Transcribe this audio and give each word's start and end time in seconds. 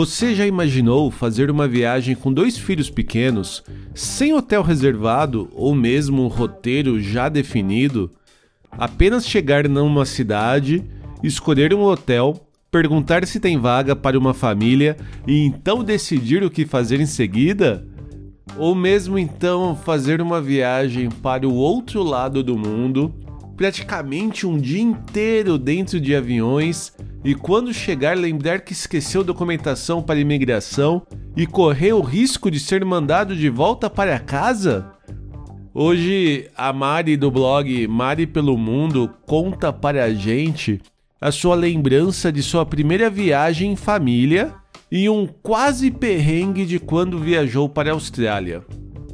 Você 0.00 0.34
já 0.34 0.46
imaginou 0.46 1.10
fazer 1.10 1.50
uma 1.50 1.68
viagem 1.68 2.14
com 2.14 2.32
dois 2.32 2.56
filhos 2.56 2.88
pequenos, 2.88 3.62
sem 3.94 4.32
hotel 4.32 4.62
reservado 4.62 5.50
ou 5.52 5.74
mesmo 5.74 6.24
um 6.24 6.26
roteiro 6.26 6.98
já 6.98 7.28
definido? 7.28 8.10
Apenas 8.70 9.28
chegar 9.28 9.68
numa 9.68 10.06
cidade, 10.06 10.82
escolher 11.22 11.74
um 11.74 11.82
hotel, 11.82 12.48
perguntar 12.70 13.26
se 13.26 13.38
tem 13.38 13.58
vaga 13.58 13.94
para 13.94 14.18
uma 14.18 14.32
família 14.32 14.96
e 15.26 15.44
então 15.44 15.84
decidir 15.84 16.42
o 16.42 16.50
que 16.50 16.64
fazer 16.64 16.98
em 16.98 17.04
seguida? 17.04 17.86
Ou 18.56 18.74
mesmo 18.74 19.18
então 19.18 19.76
fazer 19.76 20.22
uma 20.22 20.40
viagem 20.40 21.10
para 21.10 21.46
o 21.46 21.52
outro 21.52 22.02
lado 22.02 22.42
do 22.42 22.56
mundo, 22.56 23.14
praticamente 23.54 24.46
um 24.46 24.56
dia 24.56 24.80
inteiro 24.80 25.58
dentro 25.58 26.00
de 26.00 26.16
aviões 26.16 26.90
e 27.24 27.34
quando 27.34 27.72
chegar 27.74 28.16
lembrar 28.16 28.60
que 28.60 28.72
esqueceu 28.72 29.22
documentação 29.22 30.02
para 30.02 30.18
imigração 30.18 31.02
e 31.36 31.46
correr 31.46 31.92
o 31.92 32.00
risco 32.00 32.50
de 32.50 32.58
ser 32.58 32.84
mandado 32.84 33.36
de 33.36 33.48
volta 33.50 33.90
para 33.90 34.18
casa? 34.18 34.92
Hoje 35.74 36.48
a 36.56 36.72
Mari 36.72 37.16
do 37.16 37.30
blog 37.30 37.86
Mari 37.86 38.26
pelo 38.26 38.56
Mundo 38.56 39.10
conta 39.26 39.72
para 39.72 40.04
a 40.04 40.14
gente 40.14 40.80
a 41.20 41.30
sua 41.30 41.54
lembrança 41.54 42.32
de 42.32 42.42
sua 42.42 42.64
primeira 42.64 43.10
viagem 43.10 43.72
em 43.72 43.76
família 43.76 44.54
e 44.90 45.08
um 45.08 45.26
quase 45.26 45.90
perrengue 45.90 46.64
de 46.64 46.78
quando 46.78 47.18
viajou 47.18 47.68
para 47.68 47.90
a 47.90 47.92
Austrália. 47.92 48.64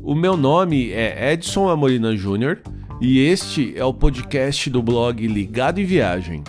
O 0.01 0.15
meu 0.15 0.37
nome 0.37 0.93
é 0.93 1.33
Edson 1.33 1.69
Amorina 1.69 2.17
Júnior 2.17 2.63
e 3.01 3.19
este 3.19 3.75
é 3.77 3.85
o 3.85 3.93
podcast 3.93 4.71
do 4.71 4.81
blog 4.81 5.27
Ligado 5.27 5.81
em 5.81 5.85
Viagem. 5.85 6.45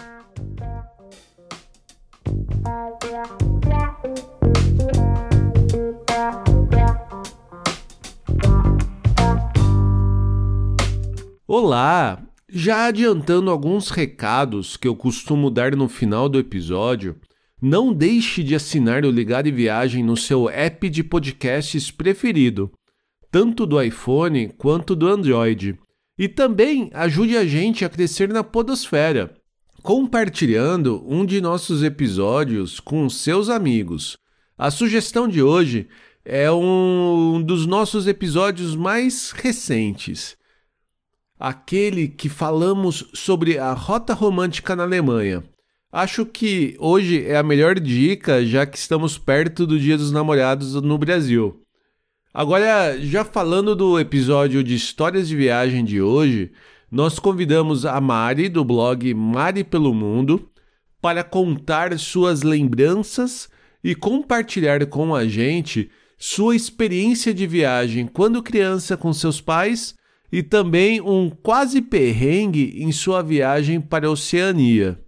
Olá! 11.50 12.22
Já 12.50 12.88
adiantando 12.88 13.50
alguns 13.50 13.90
recados 13.90 14.76
que 14.76 14.86
eu 14.86 14.94
costumo 14.94 15.50
dar 15.50 15.78
no 15.78 15.88
final 15.88 16.28
do 16.28 16.38
episódio, 16.38 17.16
não 17.62 17.94
deixe 17.94 18.44
de 18.44 18.54
assinar 18.54 19.06
o 19.06 19.10
Ligado 19.10 19.48
em 19.48 19.54
Viagem 19.54 20.04
no 20.04 20.18
seu 20.18 20.50
app 20.50 20.90
de 20.90 21.06
podcasts 21.06 21.90
preferido, 21.90 22.70
tanto 23.32 23.66
do 23.66 23.82
iPhone 23.82 24.50
quanto 24.58 24.94
do 24.94 25.08
Android. 25.08 25.80
E 26.20 26.28
também 26.28 26.90
ajude 26.94 27.38
a 27.38 27.46
gente 27.46 27.86
a 27.86 27.90
crescer 27.90 28.28
na 28.28 28.44
Podosfera, 28.44 29.34
compartilhando 29.82 31.02
um 31.08 31.26
de 31.26 31.40
nossos 31.40 31.82
episódios 31.82 32.82
com 32.82 33.10
seus 33.10 33.48
amigos. 33.48 34.18
A 34.58 34.70
sugestão 34.70 35.30
de 35.30 35.42
hoje 35.42 35.88
é 36.26 36.52
um 36.52 37.42
dos 37.42 37.66
nossos 37.66 38.06
episódios 38.06 38.76
mais 38.76 39.32
recentes. 39.32 40.37
Aquele 41.40 42.08
que 42.08 42.30
falamos 42.30 43.06
sobre 43.14 43.60
a 43.60 43.74
rota 43.74 44.14
romântica 44.14 44.76
na 44.76 44.84
Alemanha. 44.84 45.44
Acho 45.92 46.26
que 46.26 46.76
hoje 46.80 47.26
é 47.26 47.38
a 47.38 47.44
melhor 47.44 47.80
dica, 47.80 48.46
já 48.46 48.66
que 48.66 48.78
estamos 48.78 49.18
perto 49.18 49.66
do 49.66 49.80
Dia 49.80 49.98
dos 49.98 50.12
Namorados 50.12 50.74
no 50.76 50.98
Brasil. 50.98 51.62
Agora, 52.34 53.00
já 53.00 53.24
falando 53.24 53.76
do 53.76 54.00
episódio 54.00 54.64
de 54.64 54.76
histórias 54.76 55.28
de 55.28 55.36
viagem 55.36 55.84
de 55.84 56.02
hoje, 56.02 56.52
nós 56.92 57.20
convidamos 57.20 57.86
a 57.86 58.00
Mari 58.00 58.48
do 58.48 58.64
blog 58.64 59.14
Mari 59.14 59.64
pelo 59.64 59.94
Mundo 59.94 60.50
para 61.02 61.24
contar 61.24 61.98
suas 61.98 62.44
lembranças 62.44 63.50
e 63.84 63.96
compartilhar 63.96 64.86
com 64.86 65.16
a 65.16 65.28
gente 65.28 65.90
sua 66.18 66.56
experiência 66.56 67.34
de 67.34 67.48
viagem 67.48 68.08
quando 68.08 68.44
criança 68.44 68.98
com 68.98 69.14
seus 69.14 69.40
pais 69.40 69.96
e 70.32 70.44
também 70.44 71.02
um 71.02 71.30
quase 71.30 71.82
perrengue 71.82 72.76
em 72.78 72.92
sua 72.92 73.22
viagem 73.22 73.80
para 73.80 74.08
a 74.08 74.12
Oceania. 74.12 75.00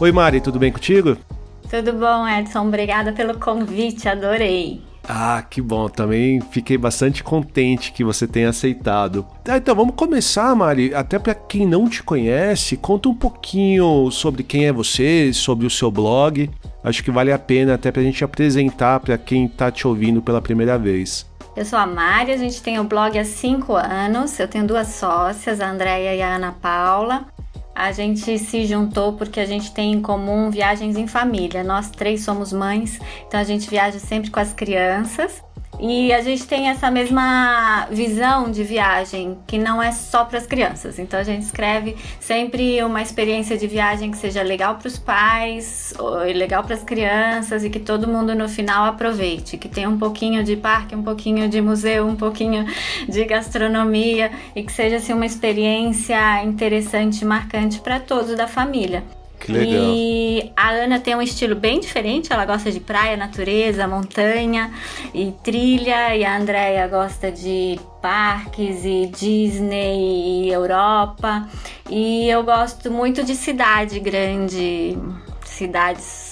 Oi 0.00 0.12
Mari, 0.12 0.40
tudo 0.40 0.60
bem 0.60 0.70
contigo? 0.70 1.16
Tudo 1.68 1.92
bom, 1.92 2.26
Edson. 2.26 2.68
Obrigada 2.68 3.12
pelo 3.12 3.38
convite, 3.38 4.08
adorei. 4.08 4.80
Ah, 5.08 5.42
que 5.42 5.62
bom. 5.62 5.88
Também 5.88 6.38
fiquei 6.50 6.76
bastante 6.76 7.24
contente 7.24 7.92
que 7.92 8.04
você 8.04 8.26
tenha 8.26 8.50
aceitado. 8.50 9.26
Ah, 9.48 9.56
então 9.56 9.74
vamos 9.74 9.94
começar, 9.94 10.54
Mari. 10.54 10.94
Até 10.94 11.18
para 11.18 11.34
quem 11.34 11.66
não 11.66 11.88
te 11.88 12.02
conhece, 12.02 12.76
conta 12.76 13.08
um 13.08 13.14
pouquinho 13.14 14.10
sobre 14.10 14.42
quem 14.42 14.66
é 14.66 14.72
você, 14.72 15.32
sobre 15.32 15.66
o 15.66 15.70
seu 15.70 15.90
blog. 15.90 16.50
Acho 16.84 17.02
que 17.02 17.10
vale 17.10 17.32
a 17.32 17.38
pena 17.38 17.74
até 17.74 17.90
para 17.90 18.02
a 18.02 18.04
gente 18.04 18.22
apresentar 18.22 19.00
para 19.00 19.16
quem 19.16 19.46
está 19.46 19.70
te 19.70 19.88
ouvindo 19.88 20.20
pela 20.20 20.42
primeira 20.42 20.78
vez. 20.78 21.26
Eu 21.56 21.64
sou 21.64 21.78
a 21.78 21.86
Mari, 21.86 22.30
a 22.30 22.36
gente 22.36 22.62
tem 22.62 22.78
o 22.78 22.84
blog 22.84 23.18
há 23.18 23.24
cinco 23.24 23.74
anos. 23.74 24.38
Eu 24.38 24.46
tenho 24.46 24.66
duas 24.66 24.88
sócias, 24.88 25.60
a 25.60 25.70
Andréia 25.70 26.14
e 26.14 26.20
a 26.20 26.36
Ana 26.36 26.52
Paula 26.52 27.26
a 27.78 27.92
gente 27.92 28.36
se 28.40 28.66
juntou 28.66 29.12
porque 29.12 29.38
a 29.38 29.46
gente 29.46 29.70
tem 29.70 29.92
em 29.92 30.02
comum 30.02 30.50
viagens 30.50 30.96
em 30.96 31.06
família. 31.06 31.62
Nós 31.62 31.88
três 31.88 32.24
somos 32.24 32.52
mães, 32.52 32.98
então 33.28 33.38
a 33.38 33.44
gente 33.44 33.70
viaja 33.70 34.00
sempre 34.00 34.32
com 34.32 34.40
as 34.40 34.52
crianças. 34.52 35.40
E 35.80 36.12
a 36.12 36.20
gente 36.20 36.46
tem 36.46 36.68
essa 36.68 36.90
mesma 36.90 37.86
visão 37.90 38.50
de 38.50 38.64
viagem, 38.64 39.38
que 39.46 39.58
não 39.58 39.80
é 39.80 39.92
só 39.92 40.24
para 40.24 40.38
as 40.38 40.46
crianças. 40.46 40.98
Então 40.98 41.20
a 41.20 41.22
gente 41.22 41.42
escreve 41.42 41.96
sempre 42.18 42.82
uma 42.82 43.00
experiência 43.00 43.56
de 43.56 43.66
viagem 43.66 44.10
que 44.10 44.18
seja 44.18 44.42
legal 44.42 44.74
para 44.76 44.88
os 44.88 44.98
pais, 44.98 45.94
legal 46.34 46.64
para 46.64 46.74
as 46.74 46.82
crianças 46.82 47.64
e 47.64 47.70
que 47.70 47.78
todo 47.78 48.08
mundo 48.08 48.34
no 48.34 48.48
final 48.48 48.86
aproveite, 48.86 49.56
que 49.56 49.68
tenha 49.68 49.88
um 49.88 49.98
pouquinho 49.98 50.42
de 50.42 50.56
parque, 50.56 50.96
um 50.96 51.02
pouquinho 51.02 51.48
de 51.48 51.60
museu, 51.60 52.06
um 52.06 52.16
pouquinho 52.16 52.66
de 53.08 53.24
gastronomia 53.24 54.32
e 54.56 54.62
que 54.62 54.72
seja 54.72 54.96
assim 54.96 55.12
uma 55.12 55.26
experiência 55.26 56.42
interessante, 56.42 57.24
marcante 57.24 57.78
para 57.80 58.00
todos 58.00 58.36
da 58.36 58.48
família. 58.48 59.04
Que 59.40 59.52
legal. 59.52 59.92
E 59.94 60.52
a 60.56 60.70
Ana 60.70 60.98
tem 61.00 61.14
um 61.14 61.22
estilo 61.22 61.54
bem 61.54 61.80
diferente, 61.80 62.32
ela 62.32 62.44
gosta 62.44 62.70
de 62.70 62.80
praia, 62.80 63.16
natureza, 63.16 63.86
montanha 63.86 64.72
e 65.14 65.32
trilha, 65.42 66.14
e 66.16 66.24
a 66.24 66.36
Andrea 66.36 66.86
gosta 66.88 67.30
de 67.30 67.78
parques 68.02 68.84
e 68.84 69.06
Disney 69.06 70.46
e 70.46 70.50
Europa. 70.50 71.48
E 71.88 72.28
eu 72.28 72.42
gosto 72.42 72.90
muito 72.90 73.24
de 73.24 73.34
cidade 73.34 73.98
grande, 74.00 74.98
cidades 75.44 76.27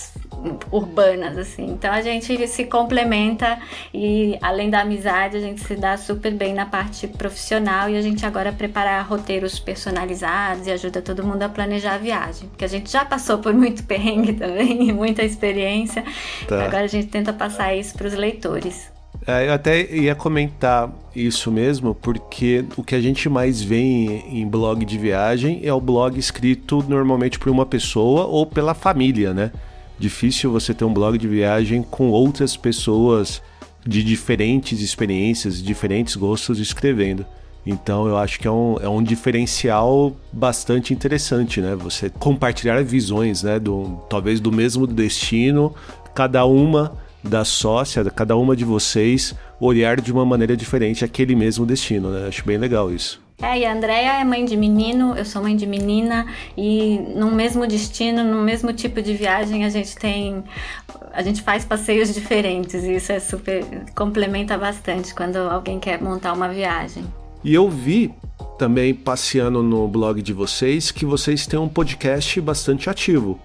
urbanas, 0.71 1.37
assim. 1.39 1.67
Então 1.67 1.93
a 1.93 2.01
gente 2.01 2.47
se 2.47 2.65
complementa 2.65 3.59
e 3.93 4.39
além 4.41 4.71
da 4.71 4.81
amizade, 4.81 5.37
a 5.37 5.41
gente 5.41 5.61
se 5.61 5.75
dá 5.77 5.97
super 5.97 6.33
bem 6.33 6.55
na 6.55 6.67
parte 6.67 7.07
profissional 7.07 7.89
e 7.89 7.97
a 7.97 8.03
gente 8.03 8.25
agora 8.25 8.53
prepara 8.53 9.01
roteiros 9.03 9.59
personalizados 9.59 10.67
e 10.67 10.71
ajuda 10.71 11.03
todo 11.03 11.25
mundo 11.25 11.43
a 11.43 11.49
planejar 11.49 11.95
a 11.95 11.99
viagem. 11.99 12.49
Porque 12.49 12.65
a 12.65 12.69
gente 12.69 12.91
já 12.91 13.05
passou 13.05 13.39
por 13.39 13.53
muito 13.53 13.85
perrengue 13.85 14.33
também, 14.35 14.93
muita 14.93 15.23
experiência. 15.23 16.05
Tá. 16.47 16.65
Agora 16.65 16.85
a 16.85 16.89
gente 16.89 17.09
tenta 17.09 17.33
passar 17.33 17.75
isso 17.75 17.95
para 17.95 18.07
os 18.07 18.15
leitores. 18.15 18.97
É, 19.27 19.49
eu 19.49 19.53
até 19.53 19.91
ia 19.93 20.15
comentar 20.15 20.89
isso 21.15 21.51
mesmo, 21.51 21.95
porque 21.95 22.65
o 22.77 22.85
que 22.85 22.95
a 22.95 23.01
gente 23.01 23.29
mais 23.29 23.61
vê 23.61 23.79
em, 23.79 24.41
em 24.43 24.47
blog 24.47 24.85
de 24.85 24.97
viagem 24.97 25.61
é 25.65 25.73
o 25.73 25.81
blog 25.81 26.17
escrito 26.19 26.85
normalmente 26.89 27.39
por 27.39 27.51
uma 27.51 27.67
pessoa 27.67 28.27
ou 28.27 28.47
pela 28.47 28.73
família, 28.73 29.35
né? 29.35 29.51
Difícil 29.99 30.51
você 30.51 30.75
ter 30.75 30.85
um 30.85 30.93
blog 30.93 31.17
de 31.19 31.29
viagem 31.29 31.83
com 31.83 32.11
outras 32.11 32.57
pessoas 32.57 33.43
de 33.87 34.03
diferentes 34.03 34.81
experiências, 34.81 35.63
diferentes 35.63 36.17
gostos 36.17 36.59
escrevendo. 36.59 37.25
Então 37.65 38.07
eu 38.07 38.17
acho 38.17 38.39
que 38.39 38.47
é 38.47 38.51
um, 38.51 38.77
é 38.81 38.89
um 38.89 39.03
diferencial 39.03 40.17
bastante 40.33 40.95
interessante, 40.95 41.61
né? 41.61 41.75
Você 41.75 42.09
compartilhar 42.11 42.83
visões, 42.85 43.43
né? 43.43 43.59
Do, 43.59 44.01
talvez 44.09 44.39
do 44.39 44.53
mesmo 44.53 44.87
destino, 44.87 45.75
cada 46.15 46.45
uma 46.45 46.93
da 47.25 47.45
sócia, 47.45 48.05
cada 48.05 48.37
uma 48.37 48.55
de 48.55 48.65
vocês 48.65 49.35
olhar 49.61 50.01
de 50.01 50.13
uma 50.13 50.25
maneira 50.25 50.57
diferente 50.57 51.05
aquele 51.05 51.35
mesmo 51.35 51.67
destino, 51.67 52.11
né? 52.11 52.29
Acho 52.29 52.45
bem 52.45 52.57
legal 52.57 52.93
isso. 52.93 53.26
É, 53.41 53.59
e 53.59 53.65
a 53.67 53.73
Andrea 53.73 54.21
é 54.21 54.25
mãe 54.25 54.45
de 54.47 54.57
menino, 54.57 55.15
eu 55.15 55.25
sou 55.25 55.43
mãe 55.43 55.55
de 55.55 55.67
menina, 55.67 56.27
e 56.57 56.99
no 57.15 57.31
mesmo 57.31 57.67
destino, 57.67 58.25
no 58.25 58.43
mesmo 58.43 58.73
tipo 58.73 59.03
de 59.03 59.15
viagem, 59.15 59.65
a 59.65 59.69
gente 59.69 59.95
tem. 59.97 60.43
A 61.13 61.23
gente 61.23 61.43
faz 61.43 61.65
passeios 61.65 62.15
diferentes, 62.15 62.85
e 62.85 62.95
isso 62.95 63.13
é 63.13 63.21
super. 63.21 63.63
complementa 63.95 64.57
bastante 64.57 65.15
quando 65.15 65.37
alguém 65.37 65.79
quer 65.79 66.01
montar 66.01 66.33
uma 66.33 66.49
viagem. 66.49 67.05
E 67.45 67.55
eu 67.55 67.69
vi 67.69 68.13
também 68.59 68.95
passeando 68.95 69.63
no 69.63 69.87
blog 69.87 70.23
de 70.23 70.33
vocês 70.33 70.91
que 70.91 71.05
vocês 71.05 71.47
têm 71.47 71.59
um 71.59 71.69
podcast 71.69 72.41
bastante 72.41 72.89
ativo. 72.89 73.39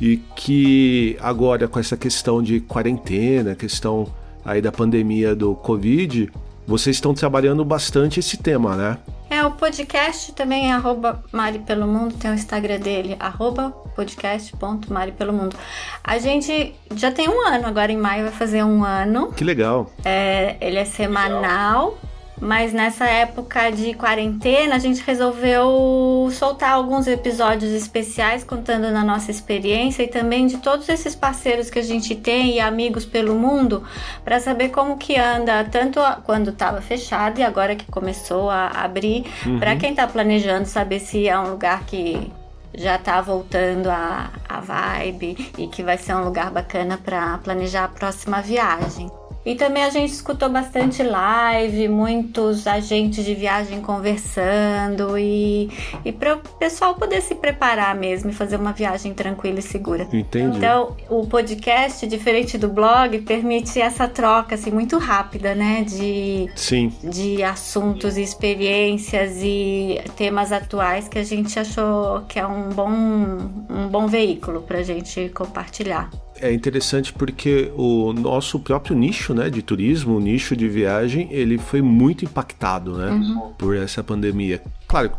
E 0.00 0.18
que 0.36 1.16
agora 1.20 1.66
com 1.66 1.80
essa 1.80 1.96
questão 1.96 2.42
de 2.42 2.60
quarentena, 2.60 3.56
questão 3.56 4.06
aí 4.44 4.60
da 4.62 4.70
pandemia 4.70 5.34
do 5.34 5.54
Covid, 5.56 6.30
vocês 6.66 6.96
estão 6.96 7.14
trabalhando 7.14 7.64
bastante 7.64 8.20
esse 8.20 8.36
tema, 8.36 8.76
né? 8.76 8.98
É, 9.30 9.44
o 9.44 9.50
podcast 9.52 10.32
também 10.32 10.70
é 10.70 10.72
arroba 10.72 11.22
Mari 11.30 11.58
Pelo 11.58 11.86
Mundo, 11.86 12.14
tem 12.14 12.30
o 12.30 12.34
Instagram 12.34 12.80
dele, 12.80 13.16
arroba 13.20 13.70
podcast.maripelomundo. 13.94 15.56
A 16.02 16.18
gente 16.18 16.74
já 16.94 17.12
tem 17.12 17.28
um 17.28 17.46
ano, 17.46 17.66
agora 17.66 17.92
em 17.92 17.96
maio 17.96 18.24
vai 18.24 18.32
fazer 18.32 18.62
um 18.62 18.82
ano. 18.82 19.32
Que 19.32 19.44
legal. 19.44 19.90
É, 20.04 20.56
ele 20.60 20.78
é 20.78 20.84
semanal, 20.84 21.98
mas 22.40 22.72
nessa 22.72 23.06
época 23.06 23.70
de 23.70 23.94
quarentena, 23.94 24.76
a 24.76 24.78
gente 24.78 25.02
resolveu 25.02 26.28
soltar 26.32 26.72
alguns 26.72 27.06
episódios 27.06 27.72
especiais 27.72 28.44
contando 28.44 28.90
na 28.90 29.04
nossa 29.04 29.30
experiência 29.30 30.02
e 30.02 30.08
também 30.08 30.46
de 30.46 30.58
todos 30.58 30.88
esses 30.88 31.14
parceiros 31.14 31.70
que 31.70 31.78
a 31.78 31.82
gente 31.82 32.14
tem 32.14 32.54
e 32.54 32.60
amigos 32.60 33.04
pelo 33.04 33.34
mundo 33.34 33.82
para 34.24 34.40
saber 34.40 34.70
como 34.70 34.96
que 34.96 35.16
anda, 35.16 35.64
tanto 35.64 36.00
quando 36.24 36.50
estava 36.50 36.80
fechado 36.80 37.40
e 37.40 37.42
agora 37.42 37.74
que 37.74 37.86
começou 37.86 38.50
a 38.50 38.68
abrir, 38.68 39.24
uhum. 39.44 39.58
para 39.58 39.76
quem 39.76 39.90
está 39.90 40.06
planejando 40.06 40.66
saber 40.66 41.00
se 41.00 41.28
é 41.28 41.38
um 41.38 41.50
lugar 41.50 41.84
que 41.84 42.30
já 42.74 42.96
está 42.96 43.20
voltando 43.20 43.88
a, 43.88 44.30
a 44.48 44.60
vibe 44.60 45.52
e 45.58 45.66
que 45.66 45.82
vai 45.82 45.98
ser 45.98 46.14
um 46.14 46.24
lugar 46.24 46.50
bacana 46.50 46.98
para 46.98 47.38
planejar 47.38 47.84
a 47.84 47.88
próxima 47.88 48.40
viagem. 48.40 49.10
E 49.44 49.54
também 49.54 49.82
a 49.82 49.90
gente 49.90 50.12
escutou 50.12 50.48
bastante 50.48 51.02
live, 51.02 51.88
muitos 51.88 52.66
agentes 52.66 53.24
de 53.24 53.34
viagem 53.34 53.80
conversando 53.80 55.16
e, 55.16 55.70
e 56.04 56.12
para 56.12 56.34
o 56.34 56.38
pessoal 56.58 56.94
poder 56.96 57.22
se 57.22 57.34
preparar 57.34 57.94
mesmo 57.94 58.30
e 58.30 58.32
fazer 58.32 58.56
uma 58.56 58.72
viagem 58.72 59.14
tranquila 59.14 59.58
e 59.58 59.62
segura. 59.62 60.06
Entendi. 60.12 60.58
Então, 60.58 60.96
o 61.08 61.26
podcast, 61.26 62.06
diferente 62.06 62.58
do 62.58 62.68
blog, 62.68 63.18
permite 63.22 63.80
essa 63.80 64.06
troca 64.06 64.54
assim, 64.54 64.70
muito 64.70 64.98
rápida, 64.98 65.54
né? 65.54 65.82
De, 65.82 66.50
Sim. 66.54 66.92
de 67.02 67.42
assuntos 67.42 68.16
e 68.18 68.22
experiências 68.22 69.38
e 69.42 69.98
temas 70.16 70.52
atuais 70.52 71.08
que 71.08 71.18
a 71.18 71.24
gente 71.24 71.58
achou 71.58 72.22
que 72.28 72.38
é 72.38 72.46
um 72.46 72.70
bom, 72.70 72.90
um 72.90 73.88
bom 73.88 74.06
veículo 74.06 74.62
para 74.62 74.78
a 74.78 74.82
gente 74.82 75.30
compartilhar 75.30 76.10
é 76.40 76.52
interessante 76.52 77.12
porque 77.12 77.70
o 77.76 78.12
nosso 78.12 78.58
próprio 78.58 78.96
nicho, 78.96 79.34
né, 79.34 79.50
de 79.50 79.62
turismo, 79.62 80.16
o 80.16 80.20
nicho 80.20 80.56
de 80.56 80.68
viagem, 80.68 81.28
ele 81.30 81.58
foi 81.58 81.82
muito 81.82 82.24
impactado, 82.24 82.96
né, 82.96 83.10
uhum. 83.10 83.52
por 83.58 83.76
essa 83.76 84.02
pandemia. 84.02 84.62
Claro, 84.86 85.12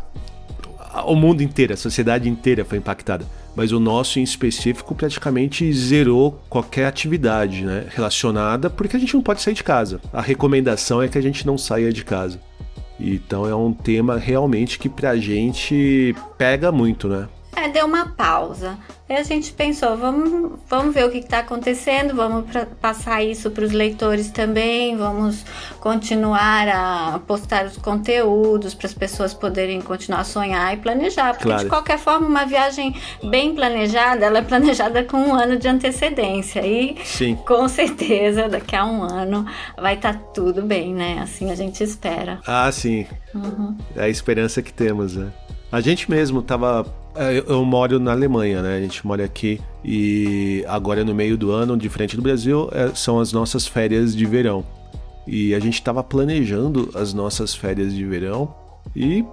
o 1.06 1.14
mundo 1.14 1.42
inteiro, 1.42 1.72
a 1.72 1.76
sociedade 1.76 2.28
inteira 2.28 2.64
foi 2.64 2.78
impactada, 2.78 3.24
mas 3.54 3.72
o 3.72 3.80
nosso 3.80 4.18
em 4.18 4.22
específico 4.22 4.94
praticamente 4.94 5.72
zerou 5.72 6.42
qualquer 6.48 6.86
atividade, 6.86 7.64
né, 7.64 7.86
relacionada, 7.90 8.68
porque 8.68 8.96
a 8.96 9.00
gente 9.00 9.14
não 9.14 9.22
pode 9.22 9.42
sair 9.42 9.54
de 9.54 9.64
casa. 9.64 10.00
A 10.12 10.20
recomendação 10.20 11.02
é 11.02 11.08
que 11.08 11.18
a 11.18 11.22
gente 11.22 11.46
não 11.46 11.56
saia 11.56 11.92
de 11.92 12.04
casa. 12.04 12.40
Então 12.98 13.46
é 13.46 13.54
um 13.54 13.72
tema 13.72 14.18
realmente 14.18 14.78
que 14.78 14.88
pra 14.88 15.16
gente 15.16 16.14
pega 16.36 16.70
muito, 16.70 17.08
né? 17.08 17.28
É, 17.60 17.68
deu 17.68 17.84
uma 17.84 18.06
pausa. 18.06 18.78
Aí 19.06 19.16
a 19.16 19.22
gente 19.22 19.52
pensou, 19.52 19.96
vamos, 19.96 20.52
vamos 20.68 20.94
ver 20.94 21.04
o 21.04 21.10
que 21.10 21.18
está 21.18 21.40
acontecendo, 21.40 22.14
vamos 22.14 22.48
pra, 22.48 22.64
passar 22.64 23.22
isso 23.22 23.50
para 23.50 23.64
os 23.64 23.72
leitores 23.72 24.30
também, 24.30 24.96
vamos 24.96 25.44
continuar 25.80 26.68
a 26.68 27.18
postar 27.26 27.66
os 27.66 27.76
conteúdos 27.76 28.72
para 28.72 28.86
as 28.86 28.94
pessoas 28.94 29.34
poderem 29.34 29.80
continuar 29.80 30.20
a 30.20 30.24
sonhar 30.24 30.72
e 30.72 30.76
planejar. 30.76 31.32
Porque 31.32 31.48
claro. 31.48 31.64
de 31.64 31.68
qualquer 31.68 31.98
forma, 31.98 32.26
uma 32.26 32.46
viagem 32.46 32.94
bem 33.24 33.54
planejada, 33.54 34.24
ela 34.24 34.38
é 34.38 34.42
planejada 34.42 35.02
com 35.02 35.16
um 35.16 35.34
ano 35.34 35.58
de 35.58 35.66
antecedência. 35.66 36.64
E 36.64 36.96
Sim. 37.04 37.34
com 37.34 37.68
certeza, 37.68 38.48
daqui 38.48 38.76
a 38.76 38.86
um 38.86 39.02
ano 39.02 39.44
vai 39.76 39.96
estar 39.96 40.14
tá 40.14 40.20
tudo 40.32 40.62
bem, 40.62 40.94
né? 40.94 41.18
Assim 41.20 41.50
a 41.50 41.54
gente 41.56 41.82
espera. 41.82 42.38
Ah, 42.46 42.70
sim. 42.70 43.06
Uhum. 43.34 43.76
É 43.96 44.04
a 44.04 44.08
esperança 44.08 44.62
que 44.62 44.72
temos, 44.72 45.16
né? 45.16 45.32
A 45.72 45.80
gente 45.80 46.10
mesmo 46.10 46.40
estava 46.40 46.86
é, 47.14 47.42
eu 47.46 47.64
moro 47.64 47.98
na 47.98 48.12
Alemanha, 48.12 48.62
né? 48.62 48.76
A 48.76 48.80
gente 48.80 49.04
mora 49.06 49.24
aqui 49.24 49.60
e 49.84 50.64
agora 50.68 51.04
no 51.04 51.14
meio 51.14 51.36
do 51.36 51.50
ano, 51.50 51.76
diferente 51.76 52.16
do 52.16 52.22
Brasil, 52.22 52.68
é, 52.72 52.94
são 52.94 53.18
as 53.18 53.32
nossas 53.32 53.66
férias 53.66 54.14
de 54.14 54.24
verão. 54.24 54.64
E 55.26 55.54
a 55.54 55.60
gente 55.60 55.74
estava 55.74 56.02
planejando 56.02 56.90
as 56.94 57.12
nossas 57.12 57.54
férias 57.54 57.94
de 57.94 58.04
verão 58.04 58.54
e 58.94 59.24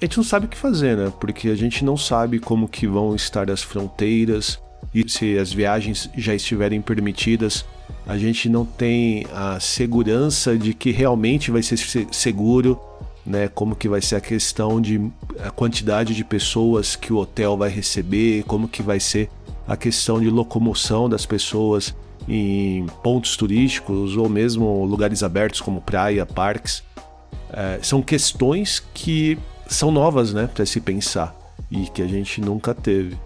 a 0.00 0.04
gente 0.04 0.16
não 0.16 0.24
sabe 0.24 0.46
o 0.46 0.48
que 0.48 0.56
fazer, 0.56 0.96
né? 0.96 1.12
Porque 1.20 1.48
a 1.48 1.54
gente 1.54 1.84
não 1.84 1.96
sabe 1.96 2.38
como 2.38 2.68
que 2.68 2.86
vão 2.86 3.14
estar 3.14 3.50
as 3.50 3.62
fronteiras 3.62 4.58
e 4.94 5.08
se 5.08 5.36
as 5.36 5.52
viagens 5.52 6.08
já 6.16 6.34
estiverem 6.34 6.80
permitidas. 6.80 7.64
A 8.06 8.16
gente 8.16 8.48
não 8.48 8.64
tem 8.64 9.26
a 9.32 9.60
segurança 9.60 10.56
de 10.56 10.72
que 10.72 10.90
realmente 10.90 11.50
vai 11.50 11.62
ser 11.62 11.76
seguro 12.10 12.80
né? 13.24 13.48
Como 13.48 13.76
que 13.76 13.88
vai 13.88 14.00
ser 14.00 14.16
a 14.16 14.20
questão 14.20 14.80
de 14.80 15.00
a 15.44 15.50
quantidade 15.50 16.14
de 16.14 16.24
pessoas 16.24 16.96
que 16.96 17.12
o 17.12 17.18
hotel 17.18 17.56
vai 17.56 17.68
receber, 17.68 18.44
como 18.44 18.68
que 18.68 18.82
vai 18.82 19.00
ser 19.00 19.30
a 19.66 19.76
questão 19.76 20.20
de 20.20 20.28
locomoção 20.28 21.08
das 21.08 21.24
pessoas 21.24 21.94
em 22.28 22.86
pontos 23.02 23.36
turísticos 23.36 24.16
ou 24.16 24.28
mesmo 24.28 24.84
lugares 24.84 25.22
abertos 25.22 25.60
como 25.60 25.80
praia, 25.80 26.26
parques. 26.26 26.82
É, 27.52 27.78
são 27.82 28.02
questões 28.02 28.82
que 28.94 29.38
são 29.66 29.90
novas, 29.90 30.32
né, 30.32 30.48
para 30.52 30.66
se 30.66 30.80
pensar 30.80 31.36
e 31.70 31.86
que 31.86 32.02
a 32.02 32.06
gente 32.06 32.40
nunca 32.40 32.74
teve. 32.74 33.16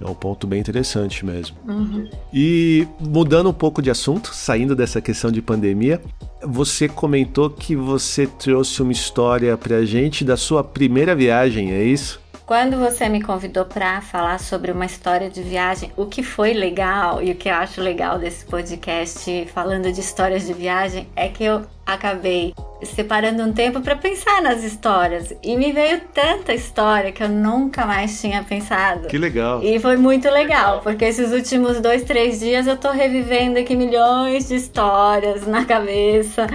É 0.00 0.08
um 0.08 0.14
ponto 0.14 0.46
bem 0.46 0.60
interessante 0.60 1.26
mesmo. 1.26 1.56
Uhum. 1.66 2.08
E 2.32 2.86
mudando 3.00 3.50
um 3.50 3.52
pouco 3.52 3.82
de 3.82 3.90
assunto, 3.90 4.32
saindo 4.32 4.76
dessa 4.76 5.00
questão 5.00 5.30
de 5.30 5.42
pandemia, 5.42 6.00
você 6.42 6.88
comentou 6.88 7.50
que 7.50 7.74
você 7.74 8.26
trouxe 8.26 8.80
uma 8.80 8.92
história 8.92 9.56
pra 9.56 9.84
gente 9.84 10.24
da 10.24 10.36
sua 10.36 10.62
primeira 10.62 11.14
viagem, 11.16 11.72
é 11.72 11.82
isso? 11.82 12.20
Quando 12.46 12.78
você 12.78 13.10
me 13.10 13.20
convidou 13.20 13.66
para 13.66 14.00
falar 14.00 14.40
sobre 14.40 14.72
uma 14.72 14.86
história 14.86 15.28
de 15.28 15.42
viagem, 15.42 15.92
o 15.94 16.06
que 16.06 16.22
foi 16.22 16.54
legal 16.54 17.22
e 17.22 17.30
o 17.30 17.34
que 17.34 17.46
eu 17.46 17.54
acho 17.54 17.78
legal 17.82 18.18
desse 18.18 18.46
podcast 18.46 19.46
falando 19.52 19.92
de 19.92 20.00
histórias 20.00 20.46
de 20.46 20.54
viagem 20.54 21.06
é 21.14 21.28
que 21.28 21.44
eu 21.44 21.66
acabei 21.84 22.54
separando 22.82 23.42
um 23.42 23.52
tempo 23.52 23.80
para 23.80 23.96
pensar 23.96 24.40
nas 24.42 24.62
histórias 24.62 25.34
e 25.42 25.56
me 25.56 25.72
veio 25.72 26.00
tanta 26.12 26.52
história 26.54 27.12
que 27.12 27.22
eu 27.22 27.28
nunca 27.28 27.86
mais 27.86 28.20
tinha 28.20 28.42
pensado. 28.42 29.08
Que 29.08 29.18
legal! 29.18 29.62
E 29.62 29.78
foi 29.80 29.96
muito 29.96 30.28
legal, 30.30 30.80
porque 30.80 31.04
esses 31.04 31.32
últimos 31.32 31.80
dois, 31.80 32.04
três 32.04 32.40
dias 32.40 32.66
eu 32.66 32.76
tô 32.76 32.90
revivendo 32.90 33.58
aqui 33.58 33.74
milhões 33.74 34.48
de 34.48 34.56
histórias 34.56 35.46
na 35.46 35.64
cabeça 35.64 36.46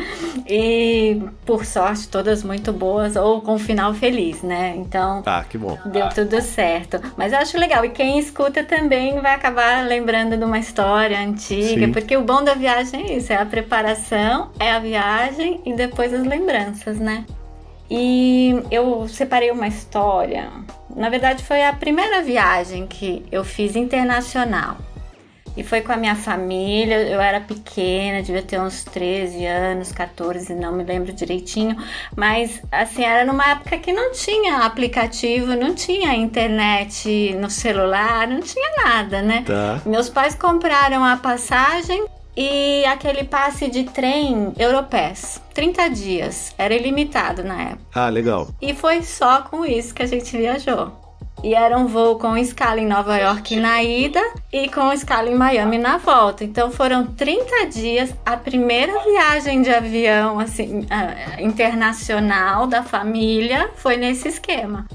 e, 0.48 1.22
por 1.46 1.66
sorte, 1.66 2.08
todas 2.08 2.44
muito 2.44 2.72
boas 2.72 3.16
ou 3.16 3.42
com 3.42 3.56
um 3.56 3.60
final 3.60 3.94
feliz, 3.94 4.42
né? 4.42 4.74
Então, 4.78 5.24
ah, 5.26 5.44
que 5.48 5.58
bom. 5.58 5.78
Deu 5.86 6.10
tudo 6.10 6.42
certo. 6.42 7.00
Mas 7.18 7.34
eu 7.34 7.40
acho 7.40 7.58
legal 7.58 7.84
e 7.86 7.90
quem 7.90 8.18
escuta 8.20 8.64
também 8.64 9.20
vai 9.20 9.34
acabar 9.34 9.86
lembrando 9.86 10.38
de 10.38 10.44
uma 10.44 10.60
história 10.60 11.20
antiga, 11.20 11.86
Sim. 11.86 11.92
porque 11.92 12.16
o 12.16 12.24
bom 12.24 12.44
da 12.44 12.54
viagem 12.54 13.02
é 13.02 13.18
isso, 13.18 13.34
é 13.34 13.36
a 13.36 13.46
preparação, 13.46 14.50
é 14.60 14.72
a 14.72 14.80
viagem 14.80 15.62
e 15.66 15.74
depois 15.74 16.13
as 16.14 16.26
lembranças, 16.26 16.98
né? 16.98 17.26
E 17.90 18.64
eu 18.72 19.08
separei 19.08 19.52
uma 19.52 19.68
história. 19.68 20.50
Na 20.96 21.10
verdade, 21.10 21.44
foi 21.44 21.64
a 21.64 21.74
primeira 21.74 22.22
viagem 22.22 22.88
que 22.88 23.26
eu 23.32 23.44
fiz 23.44 23.76
internacional. 23.76 24.78
E 25.56 25.64
foi 25.64 25.82
com 25.82 25.92
a 25.92 25.98
minha 25.98 26.16
família. 26.16 26.98
Eu 27.04 27.22
era 27.22 27.40
pequena, 27.40 28.24
devia 28.24 28.42
ter 28.42 28.60
uns 28.60 28.84
13 28.84 29.46
anos, 29.46 29.92
14, 29.92 30.56
não 30.56 30.74
me 30.74 30.84
lembro 30.84 31.14
direitinho. 31.14 31.78
Mas, 32.16 32.62
assim, 32.72 33.04
era 33.04 33.24
numa 33.24 33.52
época 33.52 33.78
que 33.78 33.94
não 33.94 34.12
tinha 34.12 34.66
aplicativo, 34.66 35.56
não 35.56 35.76
tinha 35.76 36.16
internet 36.16 37.36
no 37.36 37.50
celular, 37.50 38.28
não 38.28 38.42
tinha 38.42 38.84
nada, 38.84 39.22
né? 39.22 39.44
Tá. 39.46 39.82
Meus 39.86 40.10
pais 40.10 40.34
compraram 40.34 41.04
a 41.04 41.18
passagem 41.18 42.04
e 42.36 42.84
aquele 42.86 43.24
passe 43.24 43.70
de 43.70 43.84
trem 43.84 44.54
Europass. 44.58 45.42
30 45.54 45.90
dias. 45.90 46.56
Era 46.58 46.74
ilimitado 46.74 47.44
na 47.44 47.62
época. 47.62 47.84
Ah, 47.94 48.10
legal. 48.10 48.48
E 48.62 48.74
foi 48.74 49.04
só 49.04 49.42
com 49.42 49.66
isso 49.66 49.94
que 49.94 50.04
a 50.04 50.08
gente 50.08 50.36
viajou. 50.36 50.92
E 51.44 51.54
era 51.54 51.78
um 51.78 51.88
voo 51.88 52.18
com 52.18 52.38
escala 52.38 52.80
em 52.80 52.88
Nova 52.88 53.18
York 53.18 53.58
na 53.58 53.84
ida 53.84 54.22
e 54.52 54.70
com 54.70 54.94
escala 54.94 55.30
em 55.30 55.36
Miami 55.36 55.78
na 55.78 55.98
volta. 55.98 56.44
Então 56.44 56.72
foram 56.72 57.06
30 57.06 57.66
dias, 57.66 58.14
a 58.26 58.38
primeira 58.38 58.98
viagem 59.04 59.62
de 59.62 59.70
avião 59.70 60.40
assim 60.40 60.86
internacional 61.40 62.66
da 62.66 62.82
família 62.82 63.70
foi 63.76 63.98
nesse 63.98 64.30
esquema. 64.30 64.88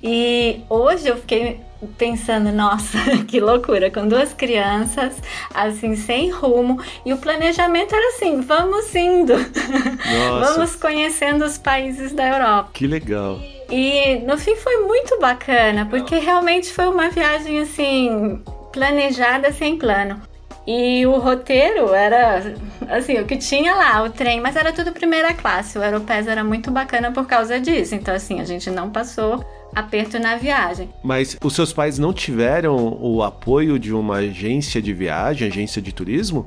E 0.00 0.60
hoje 0.68 1.08
eu 1.08 1.16
fiquei 1.16 1.60
pensando, 1.96 2.52
nossa, 2.52 2.98
que 3.26 3.40
loucura, 3.40 3.90
com 3.90 4.06
duas 4.06 4.32
crianças, 4.32 5.14
assim, 5.54 5.96
sem 5.96 6.30
rumo, 6.30 6.80
e 7.04 7.12
o 7.12 7.18
planejamento 7.18 7.94
era 7.94 8.08
assim, 8.14 8.40
vamos 8.40 8.94
indo, 8.94 9.34
vamos 10.40 10.76
conhecendo 10.76 11.44
os 11.44 11.58
países 11.58 12.12
da 12.12 12.28
Europa. 12.28 12.70
Que 12.72 12.86
legal. 12.86 13.40
E 13.70 14.16
no 14.26 14.36
fim 14.36 14.56
foi 14.56 14.78
muito 14.78 15.18
bacana, 15.20 15.86
porque 15.86 16.18
realmente 16.18 16.72
foi 16.72 16.88
uma 16.88 17.08
viagem 17.08 17.60
assim, 17.60 18.42
planejada 18.72 19.52
sem 19.52 19.76
plano. 19.76 20.20
E 20.66 21.06
o 21.06 21.18
roteiro 21.18 21.92
era, 21.94 22.54
assim, 22.88 23.18
o 23.18 23.24
que 23.24 23.36
tinha 23.36 23.74
lá, 23.74 24.02
o 24.02 24.10
trem, 24.10 24.40
mas 24.40 24.56
era 24.56 24.72
tudo 24.72 24.92
primeira 24.92 25.32
classe. 25.32 25.78
O 25.78 25.82
Aeropass 25.82 26.26
era 26.26 26.44
muito 26.44 26.70
bacana 26.70 27.10
por 27.10 27.26
causa 27.26 27.58
disso. 27.58 27.94
Então, 27.94 28.14
assim, 28.14 28.40
a 28.40 28.44
gente 28.44 28.70
não 28.70 28.90
passou 28.90 29.44
aperto 29.74 30.18
na 30.18 30.36
viagem. 30.36 30.88
Mas 31.02 31.36
os 31.42 31.54
seus 31.54 31.72
pais 31.72 31.98
não 31.98 32.12
tiveram 32.12 32.98
o 33.00 33.22
apoio 33.22 33.78
de 33.78 33.92
uma 33.92 34.16
agência 34.16 34.80
de 34.80 34.92
viagem, 34.92 35.48
agência 35.48 35.80
de 35.80 35.92
turismo? 35.92 36.46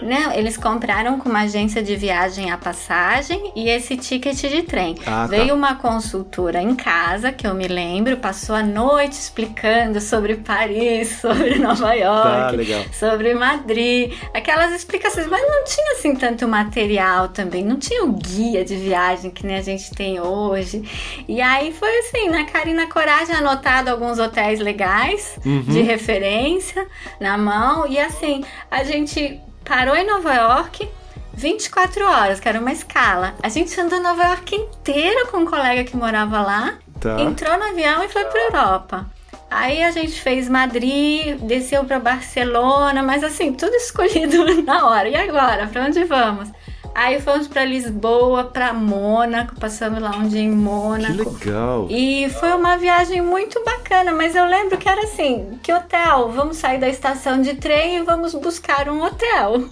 Não, 0.00 0.32
eles 0.32 0.56
compraram 0.56 1.18
com 1.18 1.28
uma 1.28 1.42
agência 1.42 1.82
de 1.82 1.94
viagem 1.96 2.50
a 2.50 2.58
passagem 2.58 3.52
e 3.54 3.68
esse 3.68 3.96
ticket 3.96 4.36
de 4.36 4.62
trem. 4.62 4.96
Ah, 5.00 5.04
tá. 5.04 5.26
Veio 5.26 5.48
tá. 5.48 5.54
uma 5.54 5.74
consultora 5.76 6.60
em 6.60 6.74
casa, 6.74 7.32
que 7.32 7.46
eu 7.46 7.54
me 7.54 7.68
lembro, 7.68 8.16
passou 8.16 8.54
a 8.56 8.62
noite 8.62 9.12
explicando 9.12 10.00
sobre 10.00 10.36
Paris, 10.36 11.18
sobre 11.22 11.58
Nova 11.58 11.92
York, 11.94 12.66
tá, 12.66 12.84
sobre 12.92 13.34
Madrid, 13.34 14.12
aquelas 14.34 14.72
explicações, 14.72 15.26
mas 15.26 15.40
não 15.40 15.64
tinha 15.64 15.92
assim 15.92 16.14
tanto 16.14 16.46
material 16.48 17.28
também, 17.28 17.64
não 17.64 17.76
tinha 17.76 18.04
o 18.04 18.12
guia 18.12 18.64
de 18.64 18.76
viagem 18.76 19.30
que 19.30 19.46
nem 19.46 19.56
a 19.56 19.62
gente 19.62 19.90
tem 19.92 20.20
hoje. 20.20 20.82
E 21.28 21.40
aí 21.40 21.72
foi 21.72 21.98
assim, 21.98 22.28
na 22.28 22.44
cara 22.44 22.68
e 22.68 22.74
na 22.74 22.86
coragem, 22.86 23.34
anotado 23.34 23.90
alguns 23.90 24.18
hotéis 24.18 24.60
legais 24.60 25.38
uhum. 25.44 25.62
de 25.62 25.80
referência 25.82 26.86
na 27.20 27.36
mão 27.38 27.86
e 27.86 27.98
assim, 27.98 28.44
a 28.70 28.84
gente 28.84 29.40
parou 29.64 29.96
em 29.96 30.06
Nova 30.06 30.34
York 30.34 30.88
24 31.34 32.04
horas, 32.04 32.40
que 32.40 32.48
era 32.48 32.60
uma 32.60 32.72
escala. 32.72 33.34
A 33.42 33.48
gente 33.48 33.78
andou 33.80 34.00
Nova 34.00 34.22
York 34.24 34.54
inteira 34.54 35.26
com 35.26 35.38
um 35.38 35.46
colega 35.46 35.84
que 35.84 35.96
morava 35.96 36.40
lá, 36.40 36.74
tá. 37.00 37.20
entrou 37.20 37.56
no 37.58 37.64
avião 37.64 38.04
e 38.04 38.08
foi 38.08 38.24
para 38.24 38.40
Europa. 38.42 39.06
Aí 39.50 39.82
a 39.82 39.90
gente 39.90 40.18
fez 40.20 40.48
Madrid, 40.48 41.38
desceu 41.40 41.84
para 41.84 41.98
Barcelona, 41.98 43.02
mas 43.02 43.22
assim, 43.22 43.52
tudo 43.52 43.74
escolhido 43.74 44.44
na 44.64 44.88
hora. 44.88 45.08
E 45.08 45.14
agora, 45.14 45.66
para 45.66 45.84
onde 45.84 46.04
vamos? 46.04 46.48
Aí 46.94 47.20
fomos 47.20 47.48
para 47.48 47.64
Lisboa, 47.64 48.44
para 48.44 48.72
Mônaco, 48.72 49.58
passamos 49.58 50.00
lá 50.00 50.10
um 50.10 50.28
dia 50.28 50.40
em 50.40 50.50
Mônaco. 50.50 51.34
Que 51.38 51.48
legal! 51.48 51.86
E 51.90 52.28
foi 52.38 52.52
uma 52.52 52.76
viagem 52.76 53.22
muito 53.22 53.62
bacana, 53.64 54.12
mas 54.12 54.36
eu 54.36 54.44
lembro 54.44 54.76
que 54.76 54.88
era 54.88 55.02
assim: 55.02 55.58
que 55.62 55.72
hotel? 55.72 56.30
Vamos 56.30 56.58
sair 56.58 56.78
da 56.78 56.88
estação 56.88 57.40
de 57.40 57.54
trem 57.54 57.98
e 57.98 58.02
vamos 58.02 58.34
buscar 58.34 58.88
um 58.88 59.02
hotel. 59.02 59.68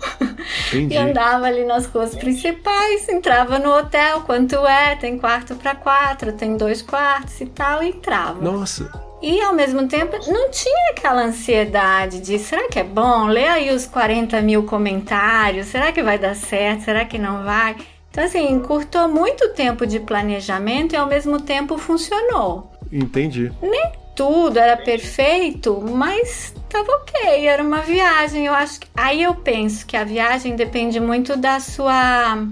Entendi. 0.69 0.95
e 0.95 0.97
andava 0.97 1.47
ali 1.47 1.65
nas 1.65 1.87
ruas 1.87 2.15
principais, 2.15 3.09
entrava 3.09 3.59
no 3.59 3.71
hotel, 3.71 4.23
quanto 4.23 4.57
é? 4.67 4.97
Tem 4.97 5.19
quarto 5.19 5.55
para 5.57 5.75
quatro, 5.75 6.33
tem 6.33 6.57
dois 6.57 6.83
quartos 6.83 7.41
e 7.41 7.47
tal, 7.47 7.83
e 7.83 7.89
entrava. 7.89 8.41
Nossa! 8.41 9.10
E 9.23 9.41
ao 9.43 9.53
mesmo 9.53 9.87
tempo 9.87 10.17
não 10.31 10.51
tinha 10.51 10.93
aquela 10.93 11.23
ansiedade 11.23 12.21
de 12.21 12.39
será 12.39 12.69
que 12.69 12.79
é 12.79 12.85
bom? 12.85 13.27
Lê 13.27 13.47
aí 13.47 13.71
os 13.71 13.85
40 13.87 14.41
mil 14.41 14.65
comentários, 14.65 15.67
será 15.67 15.93
que 15.93 16.03
vai 16.03 16.19
dar 16.19 16.35
certo? 16.35 16.85
Será 16.85 17.05
que 17.05 17.19
não 17.19 17.45
vai? 17.45 17.77
Então, 18.11 18.25
assim, 18.25 18.51
encurtou 18.51 19.09
muito 19.09 19.51
tempo 19.51 19.87
de 19.87 20.01
planejamento 20.01 20.95
e 20.95 20.97
ao 20.97 21.07
mesmo 21.07 21.41
tempo 21.41 21.79
funcionou. 21.79 22.73
Entendi. 22.91 23.53
Nem 23.63 23.93
tudo 24.17 24.59
era 24.59 24.77
perfeito, 24.77 25.81
mas 25.81 26.53
tava 26.69 26.91
ok, 26.93 27.47
era 27.47 27.63
uma 27.63 27.81
viagem. 27.81 28.47
Eu 28.47 28.55
acho 28.55 28.81
que 28.81 28.89
aí 28.97 29.23
eu 29.23 29.35
penso 29.35 29.87
que 29.87 29.97
a 29.97 30.03
viagem 30.03 30.57
depende 30.57 30.99
muito 30.99 31.37
da 31.37 31.61
sua 31.61 32.43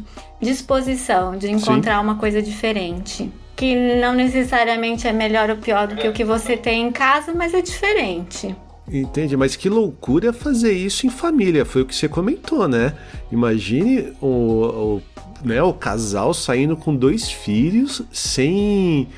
disposição 0.40 1.36
de 1.36 1.50
encontrar 1.50 1.96
Sim. 1.96 2.04
uma 2.04 2.14
coisa 2.16 2.40
diferente 2.40 3.32
que 3.58 3.74
não 4.00 4.14
necessariamente 4.14 5.08
é 5.08 5.12
melhor 5.12 5.50
ou 5.50 5.56
pior 5.56 5.88
do 5.88 5.96
que 5.96 6.06
o 6.06 6.12
que 6.12 6.24
você 6.24 6.56
tem 6.56 6.86
em 6.86 6.92
casa, 6.92 7.34
mas 7.34 7.52
é 7.52 7.60
diferente. 7.60 8.54
Entendi, 8.90 9.36
mas 9.36 9.56
que 9.56 9.68
loucura 9.68 10.32
fazer 10.32 10.72
isso 10.72 11.08
em 11.08 11.10
família, 11.10 11.64
foi 11.64 11.82
o 11.82 11.84
que 11.84 11.94
você 11.94 12.08
comentou, 12.08 12.68
né? 12.68 12.94
Imagine 13.32 14.12
o, 14.20 14.26
o, 14.28 15.02
né, 15.44 15.60
o 15.60 15.74
casal 15.74 16.32
saindo 16.32 16.76
com 16.76 16.94
dois 16.94 17.28
filhos 17.28 18.00
sem 18.12 19.08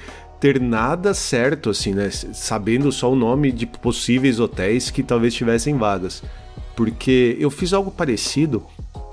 ter 0.41 0.59
nada 0.59 1.13
certo, 1.13 1.69
assim, 1.69 1.93
né? 1.93 2.09
Sabendo 2.11 2.91
só 2.91 3.13
o 3.13 3.17
nome 3.17 3.53
de 3.53 3.67
possíveis 3.67 4.41
hotéis 4.41 4.91
que 4.91 5.03
talvez 5.03 5.35
tivessem 5.35 5.77
vagas. 5.77 6.23
Porque 6.75 7.37
eu 7.39 7.51
fiz 7.51 7.75
algo 7.75 7.91
parecido 7.91 8.65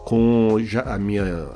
com 0.06 0.56
a 0.86 0.98
minha 0.98 1.50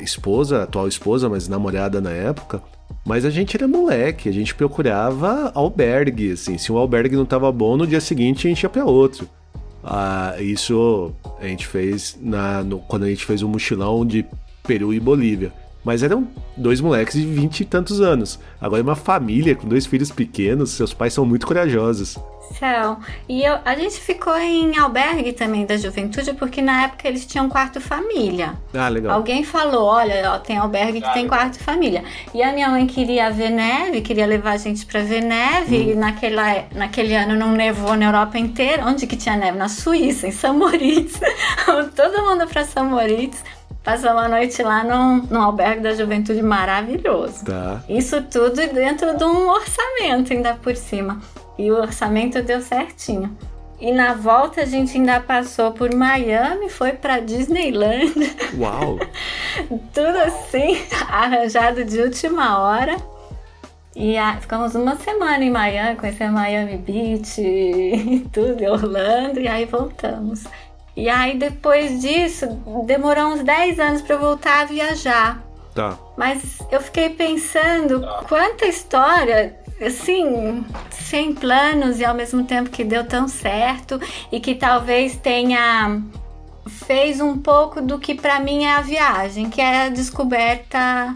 esposa, 0.00 0.64
atual 0.64 0.88
esposa, 0.88 1.28
mas 1.28 1.46
namorada 1.46 2.00
na 2.00 2.10
época. 2.10 2.60
Mas 3.06 3.24
a 3.24 3.30
gente 3.30 3.56
era 3.56 3.68
moleque, 3.68 4.28
a 4.28 4.32
gente 4.32 4.52
procurava 4.52 5.52
albergue, 5.54 6.32
assim. 6.32 6.58
Se 6.58 6.72
um 6.72 6.76
albergue 6.76 7.14
não 7.14 7.24
tava 7.24 7.50
bom, 7.52 7.76
no 7.76 7.86
dia 7.86 8.00
seguinte 8.00 8.48
a 8.48 8.50
gente 8.50 8.64
ia 8.64 8.68
para 8.68 8.84
outro. 8.84 9.28
Ah, 9.82 10.34
isso 10.40 11.12
a 11.40 11.46
gente 11.46 11.68
fez 11.68 12.18
na, 12.20 12.64
no, 12.64 12.80
quando 12.80 13.04
a 13.04 13.08
gente 13.08 13.24
fez 13.24 13.44
um 13.44 13.48
mochilão 13.48 14.04
de 14.04 14.26
Peru 14.64 14.92
e 14.92 14.98
Bolívia. 14.98 15.52
Mas 15.86 16.02
eram 16.02 16.26
dois 16.56 16.80
moleques 16.80 17.14
de 17.14 17.24
vinte 17.24 17.60
e 17.60 17.64
tantos 17.64 18.00
anos. 18.00 18.40
Agora 18.60 18.80
é 18.80 18.82
uma 18.82 18.96
família 18.96 19.54
com 19.54 19.68
dois 19.68 19.86
filhos 19.86 20.10
pequenos, 20.10 20.72
seus 20.72 20.92
pais 20.92 21.14
são 21.14 21.24
muito 21.24 21.46
corajosos. 21.46 22.18
São. 22.58 22.98
E 23.28 23.44
eu, 23.44 23.58
a 23.64 23.74
gente 23.76 24.00
ficou 24.00 24.36
em 24.36 24.76
albergue 24.76 25.32
também 25.32 25.64
da 25.64 25.76
juventude, 25.76 26.32
porque 26.34 26.60
na 26.60 26.84
época 26.84 27.06
eles 27.06 27.24
tinham 27.24 27.48
quarto 27.48 27.80
família. 27.80 28.54
Ah, 28.74 28.88
legal. 28.88 29.14
Alguém 29.14 29.44
falou: 29.44 29.84
olha, 29.84 30.32
ó, 30.32 30.38
tem 30.38 30.56
albergue 30.56 31.00
que 31.00 31.06
ah, 31.06 31.12
tem 31.12 31.28
quarto 31.28 31.58
família. 31.60 32.02
E 32.34 32.42
a 32.42 32.52
minha 32.52 32.68
mãe 32.68 32.86
queria 32.86 33.30
ver 33.30 33.50
neve, 33.50 34.00
queria 34.00 34.26
levar 34.26 34.52
a 34.52 34.56
gente 34.56 34.84
pra 34.86 35.02
ver 35.02 35.22
neve. 35.22 35.76
Hum. 35.76 35.90
E 35.90 35.94
naquela, 35.94 36.64
naquele 36.74 37.14
ano 37.14 37.36
não 37.36 37.52
nevou 37.52 37.96
na 37.96 38.06
Europa 38.06 38.38
inteira. 38.38 38.84
Onde 38.86 39.06
que 39.06 39.16
tinha 39.16 39.36
neve? 39.36 39.56
Na 39.56 39.68
Suíça, 39.68 40.26
em 40.26 40.32
São 40.32 40.56
Moritz. 40.56 41.20
Todo 41.94 42.22
mundo 42.22 42.46
pra 42.48 42.64
São 42.64 42.84
Moritz. 42.86 43.42
Passamos 43.86 44.24
a 44.24 44.28
noite 44.28 44.60
lá 44.64 44.82
num, 44.82 45.22
num 45.30 45.40
albergue 45.40 45.80
da 45.80 45.94
juventude 45.94 46.42
maravilhoso. 46.42 47.44
Tá. 47.44 47.80
Isso 47.88 48.20
tudo 48.20 48.56
dentro 48.56 49.16
de 49.16 49.22
um 49.22 49.48
orçamento, 49.48 50.32
ainda 50.32 50.54
por 50.54 50.74
cima. 50.74 51.20
E 51.56 51.70
o 51.70 51.76
orçamento 51.76 52.42
deu 52.42 52.60
certinho. 52.60 53.38
E 53.78 53.92
na 53.92 54.14
volta 54.14 54.62
a 54.62 54.64
gente 54.64 54.96
ainda 54.98 55.20
passou 55.20 55.70
por 55.70 55.94
Miami, 55.94 56.68
foi 56.68 56.94
para 56.94 57.20
Disneyland. 57.20 58.12
Uau! 58.58 58.98
Tudo 59.94 60.18
assim, 60.18 60.82
arranjado 61.08 61.84
de 61.84 62.00
última 62.00 62.58
hora. 62.58 62.96
E 63.94 64.16
a, 64.18 64.36
ficamos 64.38 64.74
uma 64.74 64.96
semana 64.96 65.44
em 65.44 65.50
Miami, 65.50 65.96
conhecendo 65.96 66.32
Miami 66.32 66.76
Beach 66.76 67.40
e 67.40 68.26
tudo, 68.32 68.64
Orlando, 68.64 69.40
e 69.40 69.46
aí 69.46 69.64
voltamos. 69.64 70.44
E 70.96 71.08
aí 71.08 71.36
depois 71.36 72.00
disso, 72.00 72.46
demorou 72.86 73.26
uns 73.26 73.42
10 73.42 73.78
anos 73.78 74.02
para 74.02 74.16
voltar 74.16 74.62
a 74.62 74.64
viajar. 74.64 75.42
Tá. 75.74 75.98
Mas 76.16 76.58
eu 76.70 76.80
fiquei 76.80 77.10
pensando 77.10 78.00
quanta 78.26 78.64
história 78.64 79.60
assim, 79.80 80.64
sem 80.90 81.34
planos 81.34 82.00
e 82.00 82.04
ao 82.04 82.14
mesmo 82.14 82.44
tempo 82.44 82.70
que 82.70 82.82
deu 82.82 83.04
tão 83.04 83.28
certo 83.28 84.00
e 84.32 84.40
que 84.40 84.54
talvez 84.54 85.16
tenha 85.16 86.00
fez 86.66 87.20
um 87.20 87.38
pouco 87.38 87.80
do 87.80 87.98
que 87.98 88.14
para 88.14 88.40
mim 88.40 88.64
é 88.64 88.72
a 88.72 88.80
viagem, 88.80 89.48
que 89.48 89.60
é 89.60 89.82
a 89.82 89.88
descoberta 89.88 91.14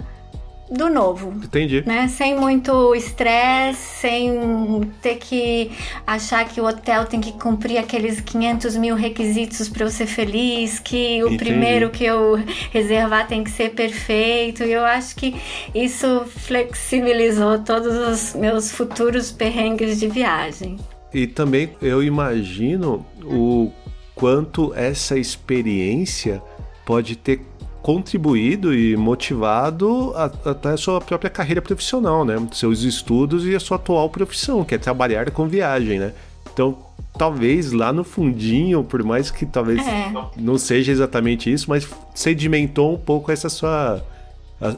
do 0.71 0.89
novo. 0.89 1.35
Entendi. 1.43 1.83
Né? 1.85 2.07
Sem 2.07 2.39
muito 2.39 2.95
estresse, 2.95 4.01
sem 4.01 4.91
ter 5.03 5.17
que 5.17 5.71
achar 6.07 6.45
que 6.49 6.61
o 6.61 6.65
hotel 6.65 7.05
tem 7.07 7.21
que 7.21 7.33
cumprir 7.33 7.79
aqueles 7.79 8.21
500 8.21 8.77
mil 8.77 8.95
requisitos 8.95 9.69
para 9.69 9.85
eu 9.85 9.91
ser 9.91 10.07
feliz, 10.07 10.79
que 10.79 11.23
o 11.23 11.27
Entendi. 11.27 11.39
primeiro 11.39 11.91
que 11.91 12.05
eu 12.05 12.37
reservar 12.71 13.27
tem 13.27 13.43
que 13.43 13.51
ser 13.51 13.71
perfeito. 13.71 14.63
E 14.63 14.73
eu 14.73 14.85
acho 14.85 15.17
que 15.17 15.35
isso 15.75 16.25
flexibilizou 16.27 17.59
todos 17.59 17.97
os 17.97 18.35
meus 18.35 18.71
futuros 18.71 19.33
perrengues 19.33 19.99
de 19.99 20.07
viagem. 20.07 20.77
E 21.13 21.27
também 21.27 21.71
eu 21.83 22.03
imagino 22.03 23.05
o 23.25 23.73
quanto 24.15 24.73
essa 24.75 25.19
experiência 25.19 26.41
pode 26.85 27.17
ter 27.17 27.50
contribuído 27.83 28.75
e 28.75 28.97
motivado 28.97 30.13
até 30.15 30.71
a, 30.71 30.77
sua 30.77 31.01
própria 31.01 31.31
carreira 31.31 31.63
profissional, 31.63 32.25
né? 32.25 32.37
Seus 32.53 32.83
estudos 32.83 33.47
e 33.47 33.55
a 33.55 33.61
sua 33.61 33.77
atual 33.77 34.09
profissão, 34.11 34.65
que 34.65 34.75
é 34.75 34.79
trabalhar 34.79 35.31
com 35.31 35.49
viagem, 35.49 35.99
né? 35.99 36.13
Então, 36.53 36.79
talvez 37.17 37.73
lá 37.73 37.93
no 37.93 38.05
fundinho, 38.05 38.85
por 38.85 39.03
mais 39.03 39.31
que 39.31 39.47
talvez 39.47 39.87
é. 39.87 40.13
não 40.37 40.59
seja 40.59 40.93
exatamente 40.93 41.53
isso, 41.53 41.67
mas 41.69 41.89
sedimentou 42.15 42.95
um 42.95 42.99
pouco 42.99 43.33
essa 43.33 43.49
sua 43.49 44.05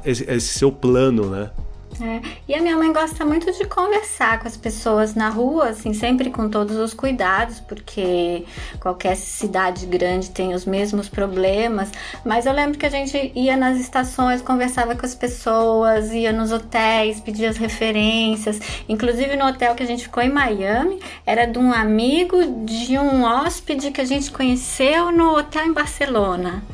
esse, 0.05 0.25
esse 0.31 0.59
seu 0.59 0.71
plano, 0.71 1.27
né? 1.27 1.51
É. 2.03 2.21
E 2.49 2.55
a 2.57 2.61
minha 2.61 2.77
mãe 2.77 2.93
gosta 2.93 3.25
muito 3.25 3.53
de 3.53 3.65
conversar 3.65 4.41
com 4.41 4.49
as 4.49 4.57
pessoas 4.57 5.15
na 5.15 5.29
rua, 5.29 5.69
assim, 5.69 5.95
sempre 5.95 6.31
com 6.31 6.49
todos 6.49 6.77
os 6.77 6.93
cuidados, 6.93 7.61
porque 7.61 8.45
qualquer 8.81 9.15
cidade 9.15 9.87
grande 9.87 10.31
tem 10.31 10.53
os 10.53 10.65
mesmos 10.65 11.09
problemas. 11.09 11.93
Mas 12.25 12.45
eu 12.45 12.53
lembro 12.53 12.77
que 12.77 12.85
a 12.85 12.91
gente 12.91 13.31
ia 13.37 13.57
nas 13.57 13.79
estações, 13.79 14.43
conversava 14.43 14.97
com 14.97 15.07
as 15.07 15.15
pessoas, 15.15 16.11
ia 16.13 16.33
nos 16.33 16.51
hotéis, 16.51 17.21
pedia 17.21 17.49
as 17.49 17.57
referências. 17.57 18.59
Inclusive 18.89 19.37
no 19.37 19.47
hotel 19.47 19.77
que 19.77 19.85
a 19.85 19.87
gente 19.87 20.03
ficou 20.03 20.25
em 20.25 20.31
Miami, 20.31 20.99
era 21.25 21.47
de 21.47 21.57
um 21.57 21.73
amigo 21.73 22.65
de 22.65 22.99
um 22.99 23.23
hóspede 23.23 23.93
que 23.93 24.01
a 24.01 24.05
gente 24.05 24.33
conheceu 24.33 25.13
no 25.13 25.37
hotel 25.37 25.67
em 25.67 25.73
Barcelona. 25.73 26.65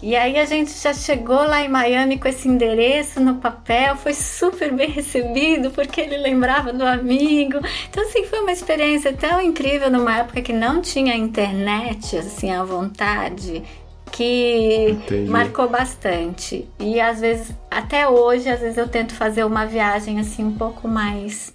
E 0.00 0.14
aí 0.14 0.38
a 0.38 0.44
gente 0.44 0.70
já 0.70 0.94
chegou 0.94 1.36
lá 1.36 1.60
em 1.60 1.68
Miami 1.68 2.18
com 2.18 2.28
esse 2.28 2.48
endereço 2.48 3.20
no 3.20 3.36
papel, 3.36 3.96
foi 3.96 4.14
super 4.14 4.72
bem 4.72 4.90
recebido 4.90 5.70
porque 5.70 6.00
ele 6.00 6.16
lembrava 6.16 6.72
do 6.72 6.84
amigo. 6.84 7.58
Então 7.90 8.04
assim, 8.04 8.24
foi 8.24 8.40
uma 8.40 8.52
experiência 8.52 9.12
tão 9.12 9.40
incrível 9.40 9.90
numa 9.90 10.18
época 10.18 10.40
que 10.40 10.52
não 10.52 10.80
tinha 10.80 11.16
internet 11.16 12.16
assim 12.16 12.52
à 12.52 12.62
vontade 12.62 13.62
que 14.10 14.90
Entendi. 14.90 15.30
marcou 15.30 15.68
bastante. 15.68 16.68
E 16.78 17.00
às 17.00 17.20
vezes, 17.20 17.52
até 17.70 18.08
hoje, 18.08 18.48
às 18.48 18.60
vezes 18.60 18.78
eu 18.78 18.88
tento 18.88 19.14
fazer 19.14 19.44
uma 19.44 19.66
viagem 19.66 20.18
assim 20.18 20.44
um 20.44 20.54
pouco 20.54 20.88
mais 20.88 21.52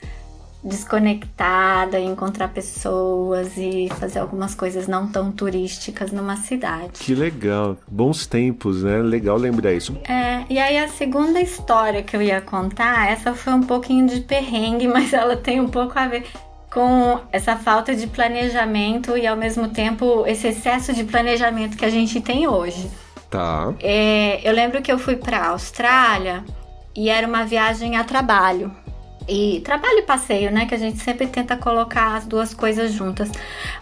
desconectada, 0.63 1.99
encontrar 1.99 2.47
pessoas 2.47 3.57
e 3.57 3.89
fazer 3.99 4.19
algumas 4.19 4.55
coisas 4.55 4.87
não 4.87 5.07
tão 5.07 5.31
turísticas 5.31 6.11
numa 6.11 6.37
cidade. 6.37 6.91
Que 6.93 7.13
legal, 7.13 7.77
bons 7.87 8.25
tempos, 8.25 8.83
né? 8.83 8.97
Legal 9.01 9.37
lembrar 9.37 9.73
isso. 9.73 9.97
É, 10.07 10.43
e 10.49 10.57
aí 10.57 10.77
a 10.77 10.87
segunda 10.87 11.41
história 11.41 12.01
que 12.01 12.15
eu 12.15 12.21
ia 12.21 12.39
contar, 12.39 13.11
essa 13.11 13.33
foi 13.33 13.53
um 13.53 13.63
pouquinho 13.63 14.07
de 14.07 14.21
perrengue, 14.21 14.87
mas 14.89 15.11
ela 15.13 15.35
tem 15.35 15.59
um 15.59 15.67
pouco 15.67 15.97
a 15.99 16.07
ver 16.07 16.25
com 16.71 17.19
essa 17.31 17.55
falta 17.55 17.95
de 17.95 18.07
planejamento 18.07 19.15
e 19.15 19.27
ao 19.27 19.37
mesmo 19.37 19.69
tempo 19.69 20.25
esse 20.25 20.47
excesso 20.47 20.91
de 20.93 21.03
planejamento 21.03 21.77
que 21.77 21.85
a 21.85 21.89
gente 21.89 22.19
tem 22.19 22.47
hoje. 22.47 22.89
Tá. 23.29 23.73
É, 23.79 24.39
eu 24.47 24.53
lembro 24.53 24.81
que 24.81 24.91
eu 24.91 24.97
fui 24.97 25.15
para 25.15 25.37
a 25.37 25.47
Austrália 25.49 26.43
e 26.95 27.09
era 27.09 27.27
uma 27.27 27.43
viagem 27.45 27.95
a 27.95 28.03
trabalho. 28.03 28.71
E 29.27 29.61
trabalho 29.61 29.99
e 29.99 30.01
passeio, 30.03 30.51
né? 30.51 30.65
Que 30.65 30.75
a 30.75 30.77
gente 30.77 30.99
sempre 30.99 31.27
tenta 31.27 31.55
colocar 31.55 32.15
as 32.15 32.25
duas 32.25 32.53
coisas 32.53 32.91
juntas. 32.91 33.29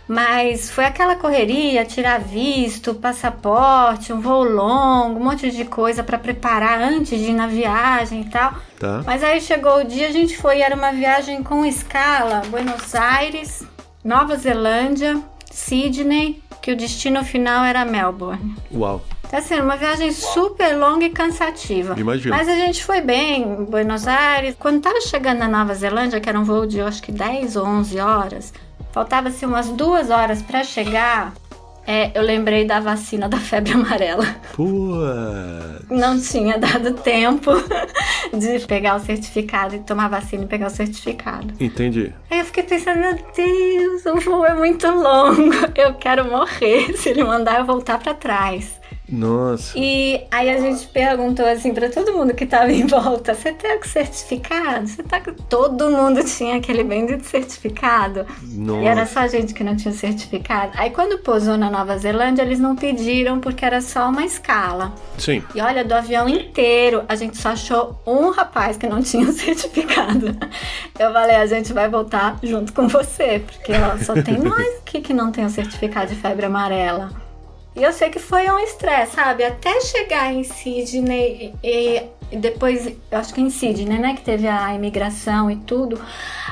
Mas 0.07 0.69
foi 0.69 0.85
aquela 0.85 1.15
correria, 1.15 1.85
tirar 1.85 2.19
visto, 2.19 2.93
passaporte, 2.93 4.13
um 4.13 4.21
voo 4.21 4.43
longo, 4.43 5.19
um 5.19 5.23
monte 5.23 5.49
de 5.49 5.65
coisa 5.65 6.03
para 6.03 6.17
preparar 6.17 6.79
antes 6.81 7.19
de 7.19 7.31
ir 7.31 7.33
na 7.33 7.47
viagem 7.47 8.21
e 8.21 8.25
tal. 8.25 8.53
Tá. 8.79 9.03
Mas 9.05 9.23
aí 9.23 9.41
chegou 9.41 9.79
o 9.79 9.83
dia, 9.83 10.07
a 10.07 10.11
gente 10.11 10.37
foi, 10.37 10.61
era 10.61 10.75
uma 10.75 10.91
viagem 10.91 11.43
com 11.43 11.65
escala, 11.65 12.41
Buenos 12.47 12.93
Aires, 12.93 13.63
Nova 14.03 14.35
Zelândia, 14.35 15.21
Sydney, 15.51 16.41
que 16.61 16.71
o 16.71 16.75
destino 16.75 17.23
final 17.23 17.63
era 17.63 17.85
Melbourne. 17.85 18.55
Uau. 18.71 19.01
Sendo 19.39 19.63
uma 19.63 19.77
viagem 19.77 20.11
super 20.11 20.77
longa 20.77 21.05
e 21.05 21.09
cansativa. 21.09 21.95
Imagina. 21.97 22.35
Mas 22.35 22.47
a 22.47 22.55
gente 22.55 22.83
foi 22.83 23.01
bem 23.01 23.43
em 23.43 23.65
Buenos 23.65 24.07
Aires. 24.07 24.55
Quando 24.57 24.81
tava 24.81 24.99
chegando 25.01 25.39
na 25.39 25.47
Nova 25.47 25.73
Zelândia, 25.73 26.19
que 26.19 26.27
era 26.27 26.39
um 26.39 26.43
voo 26.43 26.65
de 26.65 26.81
acho 26.81 27.01
que 27.01 27.11
10 27.11 27.55
ou 27.55 27.65
11 27.65 27.99
horas, 27.99 28.53
faltava 28.91 29.29
assim 29.29 29.45
umas 29.45 29.69
duas 29.69 30.09
horas 30.09 30.41
para 30.41 30.63
chegar. 30.63 31.33
É, 31.85 32.11
eu 32.13 32.21
lembrei 32.21 32.65
da 32.65 32.79
vacina 32.79 33.27
da 33.27 33.37
febre 33.37 33.73
amarela. 33.73 34.25
Pô! 34.53 34.95
Não 35.89 36.19
tinha 36.19 36.57
dado 36.57 36.93
tempo 36.93 37.51
de 38.33 38.59
pegar 38.67 38.95
o 38.95 38.99
certificado 38.99 39.75
e 39.75 39.79
tomar 39.79 40.07
vacina 40.07 40.43
e 40.43 40.47
pegar 40.47 40.67
o 40.67 40.69
certificado. 40.69 41.53
Entendi. 41.59 42.13
Aí 42.29 42.39
eu 42.39 42.45
fiquei 42.45 42.63
pensando, 42.63 42.99
meu 42.99 43.15
Deus, 43.35 44.05
o 44.05 44.19
voo 44.19 44.45
é 44.45 44.53
muito 44.53 44.87
longo. 44.87 45.51
Eu 45.75 45.95
quero 45.95 46.29
morrer 46.29 46.93
se 46.95 47.09
ele 47.09 47.23
mandar 47.23 47.59
eu 47.59 47.65
voltar 47.65 47.97
para 47.97 48.13
trás. 48.13 48.80
Nossa. 49.11 49.77
E 49.77 50.21
aí 50.31 50.49
a 50.49 50.59
gente 50.59 50.87
perguntou 50.87 51.45
assim 51.45 51.73
para 51.73 51.89
todo 51.89 52.13
mundo 52.13 52.33
que 52.33 52.45
tava 52.45 52.71
em 52.71 52.87
volta: 52.87 53.33
você 53.33 53.51
tem 53.51 53.77
o 53.77 53.85
certificado? 53.85 54.87
Você 54.87 55.03
tá. 55.03 55.21
Todo 55.49 55.89
mundo 55.89 56.23
tinha 56.23 56.55
aquele 56.55 56.83
bendito 56.83 57.25
certificado. 57.25 58.25
Nossa. 58.41 58.81
E 58.81 58.87
era 58.87 59.05
só 59.05 59.19
a 59.19 59.27
gente 59.27 59.53
que 59.53 59.63
não 59.63 59.75
tinha 59.75 59.93
certificado. 59.93 60.71
Aí 60.75 60.89
quando 60.91 61.19
pousou 61.19 61.57
na 61.57 61.69
Nova 61.69 61.97
Zelândia, 61.97 62.43
eles 62.43 62.59
não 62.59 62.75
pediram 62.75 63.39
porque 63.39 63.65
era 63.65 63.81
só 63.81 64.09
uma 64.09 64.23
escala. 64.23 64.93
Sim. 65.17 65.43
E 65.53 65.61
olha, 65.61 65.83
do 65.83 65.93
avião 65.93 66.29
inteiro, 66.29 67.03
a 67.09 67.15
gente 67.15 67.37
só 67.37 67.49
achou 67.49 67.99
um 68.07 68.29
rapaz 68.29 68.77
que 68.77 68.87
não 68.87 69.01
tinha 69.03 69.27
o 69.27 69.33
certificado. 69.33 70.37
Eu 70.97 71.11
falei: 71.11 71.35
a 71.35 71.45
gente 71.45 71.73
vai 71.73 71.89
voltar 71.89 72.39
junto 72.41 72.71
com 72.71 72.87
você, 72.87 73.43
porque 73.45 73.73
ó, 73.73 74.01
só 74.03 74.13
tem 74.21 74.37
nós 74.37 74.65
aqui 74.81 75.01
que 75.01 75.13
não 75.13 75.31
tem 75.31 75.45
o 75.45 75.49
certificado 75.49 76.07
de 76.07 76.15
febre 76.15 76.45
amarela. 76.45 77.30
E 77.75 77.83
eu 77.83 77.93
sei 77.93 78.09
que 78.09 78.19
foi 78.19 78.49
um 78.51 78.59
estresse, 78.59 79.15
sabe? 79.15 79.43
Até 79.43 79.79
chegar 79.81 80.33
em 80.33 80.43
Sydney 80.43 81.53
e, 81.63 82.01
e 82.31 82.37
depois, 82.37 82.85
eu 82.87 83.17
acho 83.17 83.33
que 83.33 83.39
em 83.39 83.49
Sydney, 83.49 83.97
né? 83.97 84.13
Que 84.13 84.21
teve 84.21 84.47
a 84.47 84.73
imigração 84.73 85.49
e 85.49 85.55
tudo. 85.55 85.99